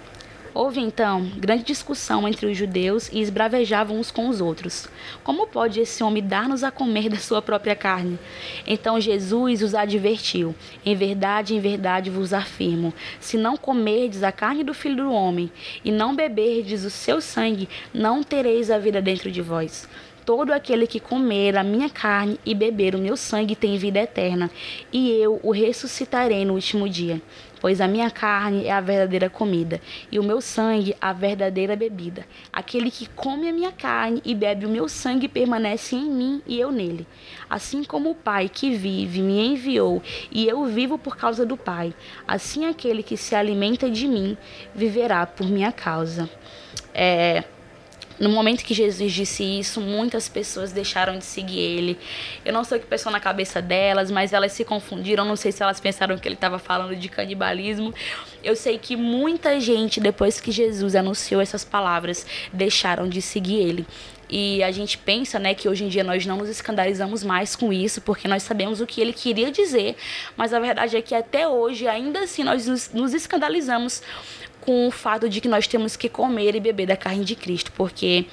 Houve 0.55 0.81
então 0.81 1.31
grande 1.37 1.65
discussão 1.65 2.27
entre 2.27 2.47
os 2.47 2.57
judeus 2.57 3.11
e 3.13 3.21
esbravejavam 3.21 3.99
uns 3.99 4.11
com 4.11 4.29
os 4.31 4.41
outros. 4.41 4.89
Como 5.23 5.47
pode 5.47 5.79
esse 5.79 6.03
homem 6.03 6.23
dar-nos 6.23 6.65
a 6.65 6.71
comer 6.71 7.11
da 7.11 7.19
sua 7.19 7.43
própria 7.43 7.77
carne? 7.77 8.19
Então 8.67 8.99
Jesus 8.99 9.61
os 9.61 9.75
advertiu: 9.75 10.55
Em 10.87 10.95
verdade, 10.95 11.55
em 11.55 11.61
verdade 11.61 12.09
vos 12.09 12.33
afirmo: 12.33 12.95
se 13.21 13.37
não 13.37 13.59
comerdes 13.59 14.23
a 14.23 14.33
carne 14.33 14.65
do 14.65 14.73
filho 14.73 14.97
do 14.97 15.13
homem 15.13 15.53
e 15.85 15.93
não 15.93 16.17
beberdes 16.17 16.83
o 16.85 16.91
seu 16.91 17.21
sangue, 17.21 17.69
não 17.93 18.23
tereis 18.23 18.71
a 18.71 18.79
vida 18.79 19.03
dentro 19.03 19.31
de 19.31 19.43
vós. 19.43 19.87
Todo 20.25 20.53
aquele 20.53 20.87
que 20.87 20.99
comer 20.99 21.55
a 21.57 21.63
minha 21.63 21.91
carne 21.91 22.41
e 22.47 22.55
beber 22.55 22.95
o 22.95 22.99
meu 22.99 23.15
sangue 23.15 23.55
tem 23.55 23.77
vida 23.77 24.01
eterna, 24.01 24.51
e 24.91 25.11
eu 25.11 25.39
o 25.43 25.51
ressuscitarei 25.51 26.47
no 26.47 26.55
último 26.55 26.89
dia. 26.89 27.21
Pois 27.61 27.81
a 27.81 27.89
minha 27.89 28.11
carne 28.11 28.67
é 28.67 28.73
a 28.73 28.81
verdadeira 28.81 29.29
comida, 29.29 29.81
e 30.11 30.19
o 30.19 30.23
meu 30.23 30.41
sangue 30.41 30.97
a 31.01 31.13
verdadeira 31.13 31.77
bebida. 31.77 32.27
Aquele 32.53 32.91
que 32.91 33.07
come 33.07 33.49
a 33.49 33.53
minha 33.53 33.73
carne 33.73 34.23
e 34.25 34.35
bebe 34.35 34.65
o 34.65 34.69
meu 34.69 34.89
sangue 34.89 35.29
permanece 35.29 35.95
em 35.95 36.11
mim 36.11 36.43
e 36.47 36.59
eu 36.59 36.73
nele. 36.73 37.07
Assim 37.49 37.85
como 37.85 38.11
o 38.11 38.15
Pai 38.15 38.49
que 38.49 38.75
vive 38.75 39.21
me 39.21 39.47
enviou, 39.47 40.03
e 40.31 40.49
eu 40.49 40.65
vivo 40.65 40.99
por 40.99 41.17
causa 41.17 41.45
do 41.45 41.57
Pai, 41.57 41.95
assim 42.27 42.65
aquele 42.65 43.03
que 43.03 43.17
se 43.17 43.35
alimenta 43.35 43.91
de 43.91 44.09
mim 44.09 44.37
viverá 44.75 45.27
por 45.27 45.47
minha 45.47 45.73
causa. 45.73 46.29
É, 46.95 47.45
no 48.19 48.31
momento 48.31 48.65
que 48.65 48.75
Jesus 48.75 49.13
disse 49.13 49.43
isso, 49.43 49.81
muitas 49.81 50.29
pessoas 50.29 50.73
deixaram 50.73 51.19
de 51.19 51.25
seguir 51.25 51.59
ele. 51.59 51.99
Eu 52.45 52.53
não 52.53 52.63
sei 52.63 52.79
o 52.79 52.81
que 52.81 52.87
pensou 52.87 53.11
na 53.11 53.21
cabeça 53.21 53.61
delas, 53.61 54.11
mas 54.11 54.33
elas 54.33 54.53
se 54.53 54.65
confundiram. 54.65 55.25
Não 55.25 55.37
sei 55.37 55.51
se 55.51 55.63
elas 55.63 55.81
pensaram 55.81 56.17
que 56.17 56.29
ele 56.29 56.37
estava 56.37 56.59
falando 56.59 56.95
de 56.95 57.09
canibalismo. 57.09 57.93
Eu 58.43 58.55
sei 58.55 58.79
que 58.79 58.97
muita 58.97 59.59
gente, 59.59 60.01
depois 60.01 60.41
que 60.41 60.53
Jesus 60.53 60.95
anunciou 60.95 61.41
essas 61.41 61.65
palavras, 61.65 62.27
deixaram 62.53 63.09
de 63.09 63.21
seguir 63.21 63.57
ele. 63.57 63.87
E 64.29 64.63
a 64.63 64.71
gente 64.71 64.97
pensa, 64.97 65.39
né, 65.39 65.55
que 65.55 65.69
hoje 65.69 65.85
em 65.85 65.89
dia 65.89 66.03
nós 66.03 66.25
não 66.25 66.39
nos 66.39 66.49
escandalizamos 66.49 67.23
mais 67.23 67.55
com 67.55 67.73
isso, 67.73 68.01
porque 68.01 68.27
nós 68.27 68.43
sabemos 68.43 68.81
o 68.81 68.87
que 68.87 69.01
ele 69.01 69.13
queria 69.13 69.51
dizer, 69.51 69.97
mas 70.37 70.53
a 70.53 70.59
verdade 70.59 70.97
é 70.97 71.03
que 71.03 71.15
até 71.15 71.47
hoje, 71.47 71.87
ainda 71.87 72.21
assim, 72.21 72.43
nós 72.43 72.67
nos, 72.67 72.91
nos 72.93 73.13
escandalizamos 73.13 74.03
com 74.61 74.87
o 74.87 74.91
fato 74.91 75.29
de 75.29 75.41
que 75.41 75.49
nós 75.49 75.67
temos 75.67 75.97
que 75.97 76.09
comer 76.09 76.55
e 76.55 76.61
beber 76.61 76.87
da 76.87 76.97
carne 76.97 77.25
de 77.25 77.37
Cristo, 77.37 77.73
porque 77.73 78.27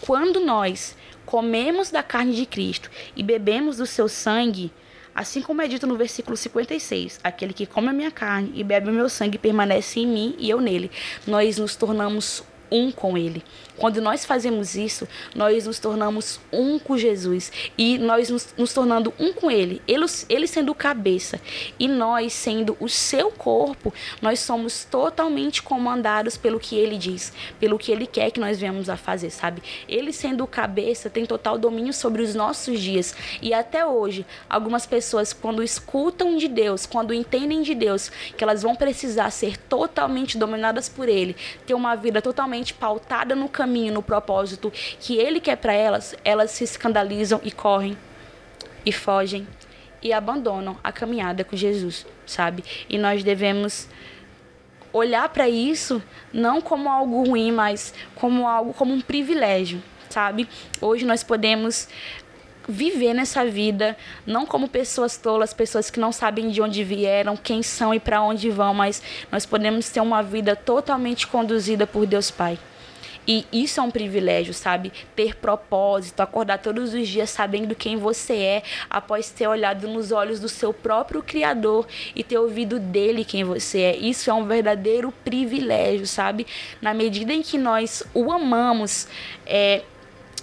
quando 0.00 0.40
nós 0.40 0.96
comemos 1.24 1.90
da 1.90 2.02
carne 2.02 2.34
de 2.34 2.46
Cristo 2.46 2.90
e 3.14 3.22
bebemos 3.22 3.76
do 3.76 3.86
seu 3.86 4.08
sangue, 4.08 4.72
assim 5.14 5.42
como 5.42 5.60
é 5.60 5.68
dito 5.68 5.86
no 5.86 5.96
versículo 5.96 6.36
56, 6.36 7.20
aquele 7.22 7.52
que 7.52 7.66
come 7.66 7.88
a 7.88 7.92
minha 7.92 8.10
carne 8.10 8.52
e 8.54 8.64
bebe 8.64 8.88
o 8.88 8.92
meu 8.92 9.08
sangue 9.08 9.36
permanece 9.36 10.00
em 10.00 10.06
mim 10.06 10.34
e 10.38 10.48
eu 10.48 10.60
nele, 10.60 10.90
nós 11.26 11.58
nos 11.58 11.76
tornamos 11.76 12.42
um 12.70 12.90
com 12.90 13.16
ele. 13.16 13.42
Quando 13.78 14.02
nós 14.02 14.24
fazemos 14.24 14.74
isso, 14.74 15.06
nós 15.36 15.66
nos 15.66 15.78
tornamos 15.78 16.40
um 16.52 16.80
com 16.80 16.98
Jesus 16.98 17.52
e 17.78 17.96
nós 17.96 18.28
nos, 18.28 18.52
nos 18.58 18.74
tornando 18.74 19.14
um 19.18 19.32
com 19.32 19.48
Ele. 19.48 19.80
ele. 19.86 20.04
Ele 20.28 20.46
sendo 20.46 20.72
o 20.72 20.74
cabeça 20.74 21.40
e 21.78 21.86
nós 21.86 22.32
sendo 22.32 22.76
o 22.80 22.88
seu 22.88 23.30
corpo, 23.30 23.94
nós 24.20 24.40
somos 24.40 24.84
totalmente 24.84 25.62
comandados 25.62 26.36
pelo 26.36 26.58
que 26.58 26.76
Ele 26.76 26.96
diz, 26.96 27.32
pelo 27.60 27.78
que 27.78 27.92
Ele 27.92 28.06
quer 28.06 28.32
que 28.32 28.40
nós 28.40 28.58
venhamos 28.58 28.88
a 28.88 28.96
fazer, 28.96 29.30
sabe? 29.30 29.62
Ele 29.88 30.12
sendo 30.12 30.42
o 30.42 30.46
cabeça 30.46 31.08
tem 31.08 31.24
total 31.24 31.56
domínio 31.56 31.92
sobre 31.92 32.22
os 32.22 32.34
nossos 32.34 32.80
dias 32.80 33.14
e 33.40 33.54
até 33.54 33.86
hoje, 33.86 34.26
algumas 34.50 34.86
pessoas 34.86 35.32
quando 35.32 35.62
escutam 35.62 36.36
de 36.36 36.48
Deus, 36.48 36.84
quando 36.84 37.14
entendem 37.14 37.62
de 37.62 37.74
Deus, 37.74 38.10
que 38.36 38.42
elas 38.42 38.62
vão 38.62 38.74
precisar 38.74 39.30
ser 39.30 39.56
totalmente 39.56 40.36
dominadas 40.36 40.88
por 40.88 41.08
Ele, 41.08 41.36
ter 41.64 41.74
uma 41.74 41.94
vida 41.94 42.20
totalmente 42.20 42.57
pautada 42.74 43.34
no 43.34 43.48
caminho 43.48 43.94
no 43.94 44.02
propósito 44.02 44.72
que 45.00 45.16
Ele 45.16 45.40
quer 45.40 45.56
para 45.56 45.72
elas, 45.72 46.14
elas 46.24 46.50
se 46.50 46.64
escandalizam 46.64 47.40
e 47.42 47.50
correm 47.50 47.96
e 48.84 48.92
fogem 48.92 49.46
e 50.02 50.12
abandonam 50.12 50.76
a 50.82 50.92
caminhada 50.92 51.44
com 51.44 51.56
Jesus, 51.56 52.06
sabe? 52.26 52.64
E 52.88 52.98
nós 52.98 53.22
devemos 53.24 53.88
olhar 54.92 55.28
para 55.28 55.48
isso 55.48 56.02
não 56.32 56.60
como 56.60 56.88
algo 56.88 57.24
ruim, 57.24 57.52
mas 57.52 57.92
como 58.14 58.46
algo 58.46 58.72
como 58.72 58.92
um 58.92 59.00
privilégio, 59.00 59.82
sabe? 60.08 60.48
Hoje 60.80 61.04
nós 61.04 61.22
podemos 61.22 61.88
viver 62.68 63.14
nessa 63.14 63.44
vida, 63.44 63.96
não 64.26 64.44
como 64.44 64.68
pessoas 64.68 65.16
tolas, 65.16 65.54
pessoas 65.54 65.90
que 65.90 65.98
não 65.98 66.12
sabem 66.12 66.50
de 66.50 66.60
onde 66.60 66.84
vieram, 66.84 67.36
quem 67.36 67.62
são 67.62 67.94
e 67.94 67.98
para 67.98 68.20
onde 68.20 68.50
vão, 68.50 68.74
mas 68.74 69.02
nós 69.32 69.46
podemos 69.46 69.88
ter 69.88 70.00
uma 70.00 70.22
vida 70.22 70.54
totalmente 70.54 71.26
conduzida 71.26 71.86
por 71.86 72.06
Deus 72.06 72.30
Pai. 72.30 72.58
E 73.28 73.44
isso 73.52 73.78
é 73.78 73.82
um 73.82 73.90
privilégio, 73.90 74.54
sabe? 74.54 74.90
Ter 75.14 75.36
propósito, 75.36 76.20
acordar 76.20 76.58
todos 76.58 76.94
os 76.94 77.06
dias 77.06 77.28
sabendo 77.28 77.74
quem 77.74 77.94
você 77.94 78.32
é, 78.34 78.62
após 78.88 79.30
ter 79.30 79.46
olhado 79.46 79.86
nos 79.86 80.12
olhos 80.12 80.40
do 80.40 80.48
seu 80.48 80.72
próprio 80.72 81.22
Criador 81.22 81.86
e 82.16 82.24
ter 82.24 82.38
ouvido 82.38 82.80
dele 82.80 83.26
quem 83.26 83.44
você 83.44 83.80
é. 83.80 83.96
Isso 83.96 84.30
é 84.30 84.32
um 84.32 84.46
verdadeiro 84.46 85.12
privilégio, 85.24 86.06
sabe? 86.06 86.46
Na 86.80 86.94
medida 86.94 87.30
em 87.30 87.42
que 87.42 87.58
nós 87.58 88.02
o 88.14 88.32
amamos, 88.32 89.06
é, 89.44 89.82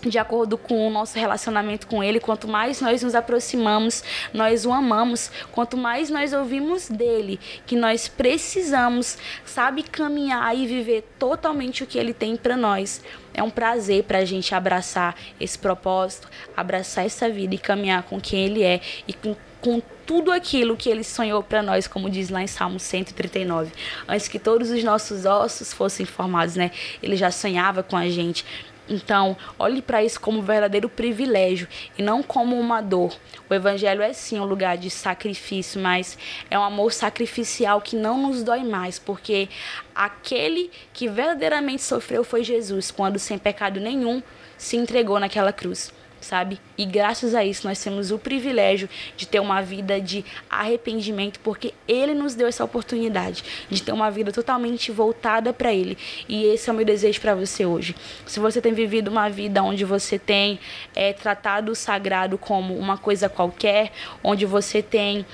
de 0.10 0.18
acordo 0.18 0.58
com 0.58 0.88
o 0.88 0.90
nosso 0.90 1.18
relacionamento 1.18 1.88
com 1.88 2.04
Ele, 2.04 2.20
quanto 2.20 2.48
mais 2.48 2.82
nós 2.82 3.02
nos 3.02 3.16
aproximamos, 3.16 4.04
nós 4.34 4.66
o 4.66 4.72
amamos, 4.72 5.32
quanto 5.52 5.78
mais 5.78 6.10
nós 6.10 6.34
ouvimos 6.34 6.90
dele, 6.90 7.40
que 7.66 7.76
nós 7.76 8.08
precisamos, 8.08 9.18
sabe, 9.46 9.84
caminhar 9.84 10.56
e 10.56 10.68
viver 10.68 11.04
totalmente 11.18 11.84
o 11.84 11.88
que 11.88 11.98
Ele 11.98 12.14
tem 12.14 12.36
para 12.36 12.56
nós. 12.56 13.02
É 13.34 13.44
um 13.44 13.50
prazer 13.50 14.04
para 14.04 14.20
a 14.20 14.26
gente 14.26 14.56
abraçar 14.56 15.16
esse 15.40 15.58
propósito, 15.60 16.30
abraçar 16.56 17.06
essa 17.06 17.30
vida 17.30 17.54
e 17.56 17.58
caminhar 17.58 18.04
com 18.04 18.20
quem 18.20 18.46
Ele 18.46 18.64
é 18.64 18.80
e 19.08 19.14
com, 19.14 19.36
com 19.60 19.82
tudo 20.06 20.32
aquilo 20.32 20.78
que 20.78 20.90
Ele 20.90 21.04
sonhou 21.04 21.44
para 21.44 21.62
nós, 21.62 21.88
como 21.88 22.10
diz 22.10 22.30
lá 22.30 22.42
em 22.42 22.48
Salmo 22.48 22.80
139. 22.80 23.72
Antes 24.08 24.28
que 24.28 24.40
todos 24.40 24.70
os 24.70 24.84
nossos 24.84 25.26
ossos 25.26 25.74
fossem 25.74 26.06
formados, 26.06 26.56
né? 26.56 26.72
Ele 27.02 27.18
já 27.18 27.32
sonhava 27.32 27.84
com 27.84 27.98
a 27.98 28.08
gente. 28.08 28.46
Então, 28.88 29.36
olhe 29.58 29.82
para 29.82 30.04
isso 30.04 30.20
como 30.20 30.40
um 30.40 30.44
verdadeiro 30.44 30.88
privilégio 30.88 31.68
e 31.98 32.04
não 32.04 32.22
como 32.22 32.60
uma 32.60 32.82
dor. 32.82 33.16
O 33.50 33.54
evangelho 33.54 34.02
é 34.02 34.14
sim 34.14 34.40
um 34.40 34.46
lugar 34.46 34.78
de 34.78 34.90
sacrifício, 34.90 35.82
mas 35.82 36.18
é 36.50 36.58
um 36.58 36.64
amor 36.64 36.94
sacrificial 36.94 37.82
que 37.82 37.96
não 37.96 38.22
nos 38.22 38.44
dói 38.44 38.64
mais, 38.64 39.00
porque 39.00 39.50
aquele 39.94 40.70
que 40.94 41.08
verdadeiramente 41.08 41.82
sofreu 41.82 42.24
foi 42.24 42.44
Jesus, 42.44 42.92
quando 42.92 43.18
sem 43.18 43.38
pecado 43.38 43.80
nenhum 43.80 44.22
se 44.58 44.78
entregou 44.78 45.20
naquela 45.20 45.52
cruz 45.52 45.92
sabe? 46.26 46.60
E 46.78 46.86
graças 46.86 47.36
a 47.36 47.46
isso 47.46 47.68
nós 47.68 47.82
temos 47.82 48.12
o 48.12 48.18
privilégio 48.18 48.90
de 49.16 49.28
ter 49.28 49.40
uma 49.40 49.62
vida 49.62 50.02
de 50.02 50.26
arrependimento, 50.50 51.40
porque 51.40 51.74
Ele 51.88 52.14
nos 52.14 52.34
deu 52.34 52.48
essa 52.48 52.64
oportunidade 52.64 53.44
de 53.70 53.82
ter 53.82 53.92
uma 53.92 54.10
vida 54.10 54.32
totalmente 54.32 54.92
voltada 54.92 55.54
para 55.54 55.72
Ele. 55.72 55.98
E 56.28 56.46
esse 56.46 56.70
é 56.70 56.74
o 56.74 56.76
meu 56.76 56.86
desejo 56.86 57.22
para 57.22 57.36
você 57.36 57.66
hoje. 57.66 57.96
Se 58.26 58.40
você 58.40 58.60
tem 58.60 58.74
vivido 58.74 59.10
uma 59.10 59.30
vida 59.30 59.62
onde 59.64 59.86
você 59.86 60.18
tem 60.18 60.60
é, 60.96 61.14
tratado 61.14 61.72
o 61.72 61.76
sagrado 61.76 62.38
como 62.38 62.78
uma 62.78 62.98
coisa 62.98 63.30
qualquer, 63.30 63.92
onde 64.24 64.46
você 64.46 64.82
tem 64.82 65.26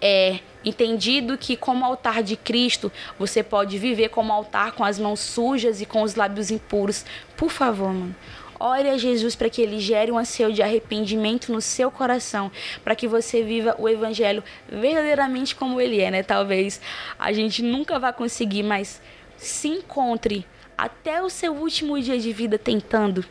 é, 0.00 0.38
entendido 0.64 1.36
que, 1.36 1.56
como 1.56 1.84
altar 1.84 2.22
de 2.22 2.36
Cristo, 2.36 2.90
você 3.18 3.42
pode 3.42 3.78
viver 3.78 4.10
como 4.10 4.32
altar 4.32 4.72
com 4.72 4.84
as 4.84 4.98
mãos 4.98 5.20
sujas 5.20 5.80
e 5.80 5.86
com 5.86 6.02
os 6.02 6.14
lábios 6.14 6.50
impuros. 6.50 7.04
Por 7.36 7.50
favor, 7.50 7.92
mano. 7.92 8.14
Ore 8.58 8.88
a 8.88 8.96
Jesus 8.96 9.34
para 9.34 9.50
que 9.50 9.60
ele 9.60 9.78
gere 9.78 10.12
um 10.12 10.18
anseio 10.18 10.52
de 10.52 10.62
arrependimento 10.62 11.52
no 11.52 11.60
seu 11.60 11.90
coração, 11.90 12.50
para 12.82 12.94
que 12.94 13.08
você 13.08 13.42
viva 13.42 13.74
o 13.78 13.88
evangelho 13.88 14.42
verdadeiramente 14.68 15.54
como 15.54 15.80
ele 15.80 16.00
é, 16.00 16.10
né? 16.10 16.22
Talvez 16.22 16.80
a 17.18 17.32
gente 17.32 17.62
nunca 17.62 17.98
vá 17.98 18.12
conseguir, 18.12 18.62
mas 18.62 19.00
se 19.36 19.68
encontre 19.68 20.46
até 20.76 21.22
o 21.22 21.30
seu 21.30 21.52
último 21.52 22.00
dia 22.00 22.18
de 22.18 22.32
vida 22.32 22.58
tentando. 22.58 23.24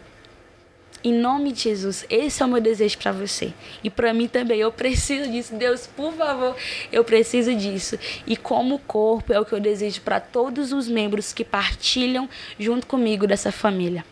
Em 1.06 1.14
nome 1.14 1.52
de 1.52 1.64
Jesus, 1.64 2.06
esse 2.10 2.42
é 2.42 2.46
o 2.46 2.50
meu 2.50 2.62
desejo 2.62 2.98
para 2.98 3.12
você. 3.12 3.54
E 3.84 3.90
para 3.90 4.14
mim 4.14 4.26
também, 4.26 4.60
eu 4.60 4.72
preciso 4.72 5.30
disso. 5.30 5.54
Deus, 5.54 5.86
por 5.86 6.14
favor, 6.14 6.56
eu 6.94 7.04
preciso 7.04 7.54
disso. 7.54 8.00
E 8.26 8.38
como 8.38 8.80
corpo, 8.80 9.34
é 9.34 9.40
o 9.40 9.44
que 9.44 9.52
eu 9.52 9.60
desejo 9.60 10.00
para 10.00 10.22
todos 10.22 10.72
os 10.72 10.88
membros 10.88 11.34
que 11.34 11.44
partilham 11.44 12.30
junto 12.58 12.88
comigo 12.88 13.28
dessa 13.28 13.52
família. 13.52 14.06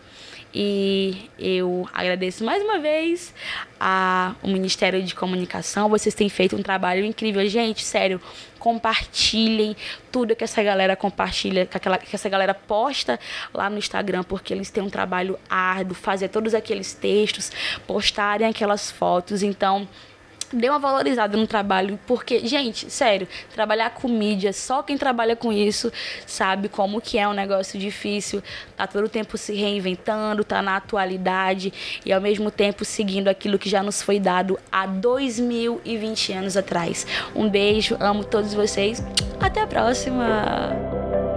E 0.54 1.30
eu 1.40 1.88
agradeço 1.94 2.44
mais 2.44 2.62
uma 2.62 2.78
vez 2.78 3.34
ao 3.80 4.36
Ministério 4.44 5.02
de 5.02 5.16
Comunicação. 5.16 5.88
Vocês 5.88 6.14
têm 6.14 6.28
feito 6.28 6.58
um 6.58 6.62
trabalho 6.62 7.06
incrível. 7.06 7.48
Gente, 7.48 7.84
sério, 7.86 8.20
compartilhem 8.60 9.76
tudo 10.12 10.36
que 10.36 10.44
essa 10.44 10.62
galera 10.62 10.96
compartilha, 10.96 11.66
que, 11.66 11.78
aquela, 11.78 11.98
que 11.98 12.14
essa 12.14 12.28
galera 12.28 12.54
posta 12.54 13.18
lá 13.54 13.70
no 13.70 13.78
Instagram, 13.78 14.24
porque 14.24 14.54
eles 14.54 14.70
têm 14.70 14.84
um 14.84 14.90
trabalho 14.90 15.40
árduo, 15.50 15.96
fazer 15.96 16.28
todos 16.28 16.54
aqueles 16.54 16.94
textos, 16.94 17.50
postarem 17.88 18.46
aquelas 18.46 18.92
fotos. 18.92 19.42
Então, 19.42 19.88
dê 20.54 20.70
uma 20.70 20.80
valorizada 20.80 21.38
no 21.38 21.48
trabalho, 21.48 22.00
porque, 22.06 22.46
gente, 22.48 22.90
sério, 22.90 23.28
trabalhar 23.54 23.92
com 23.92 24.08
mídia, 24.08 24.54
só 24.54 24.84
quem 24.84 24.98
trabalha 24.98 25.36
com 25.36 25.52
isso 25.52 25.92
sabe 26.26 26.70
como 26.70 27.02
que 27.02 27.18
é 27.18 27.28
um 27.28 27.34
negócio 27.34 27.80
difícil, 27.80 28.42
tá 28.76 28.88
todo 28.88 29.06
o 29.06 29.10
tempo 29.10 29.38
se 29.38 29.54
reinventando, 29.54 30.44
tá 30.44 30.62
na 30.62 30.76
atualidade 30.78 31.74
e 32.06 32.12
ao 32.12 32.22
mesmo 32.22 32.52
tempo 32.52 32.84
seguindo 32.84 33.28
aquilo 33.28 33.60
que 33.60 33.70
já 33.70 33.82
nos 33.84 34.02
foi 34.02 34.20
dado 34.20 34.60
há 34.72 34.86
2020 34.86 36.34
anos 36.34 36.58
atrás. 36.58 37.06
Um 37.36 37.50
beijo, 37.50 37.96
amo 38.00 38.24
todos 38.24 38.54
vocês. 38.54 39.04
Até 39.40 39.62
a 39.62 39.68
próxima. 39.68 41.31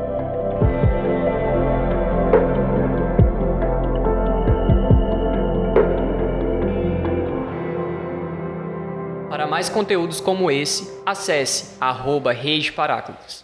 Mais 9.54 9.68
conteúdos 9.68 10.20
como 10.20 10.50
esse, 10.50 11.00
acesse 11.06 11.76
arroba 11.80 12.32
Rede 12.32 12.72
Paráclitos. 12.72 13.43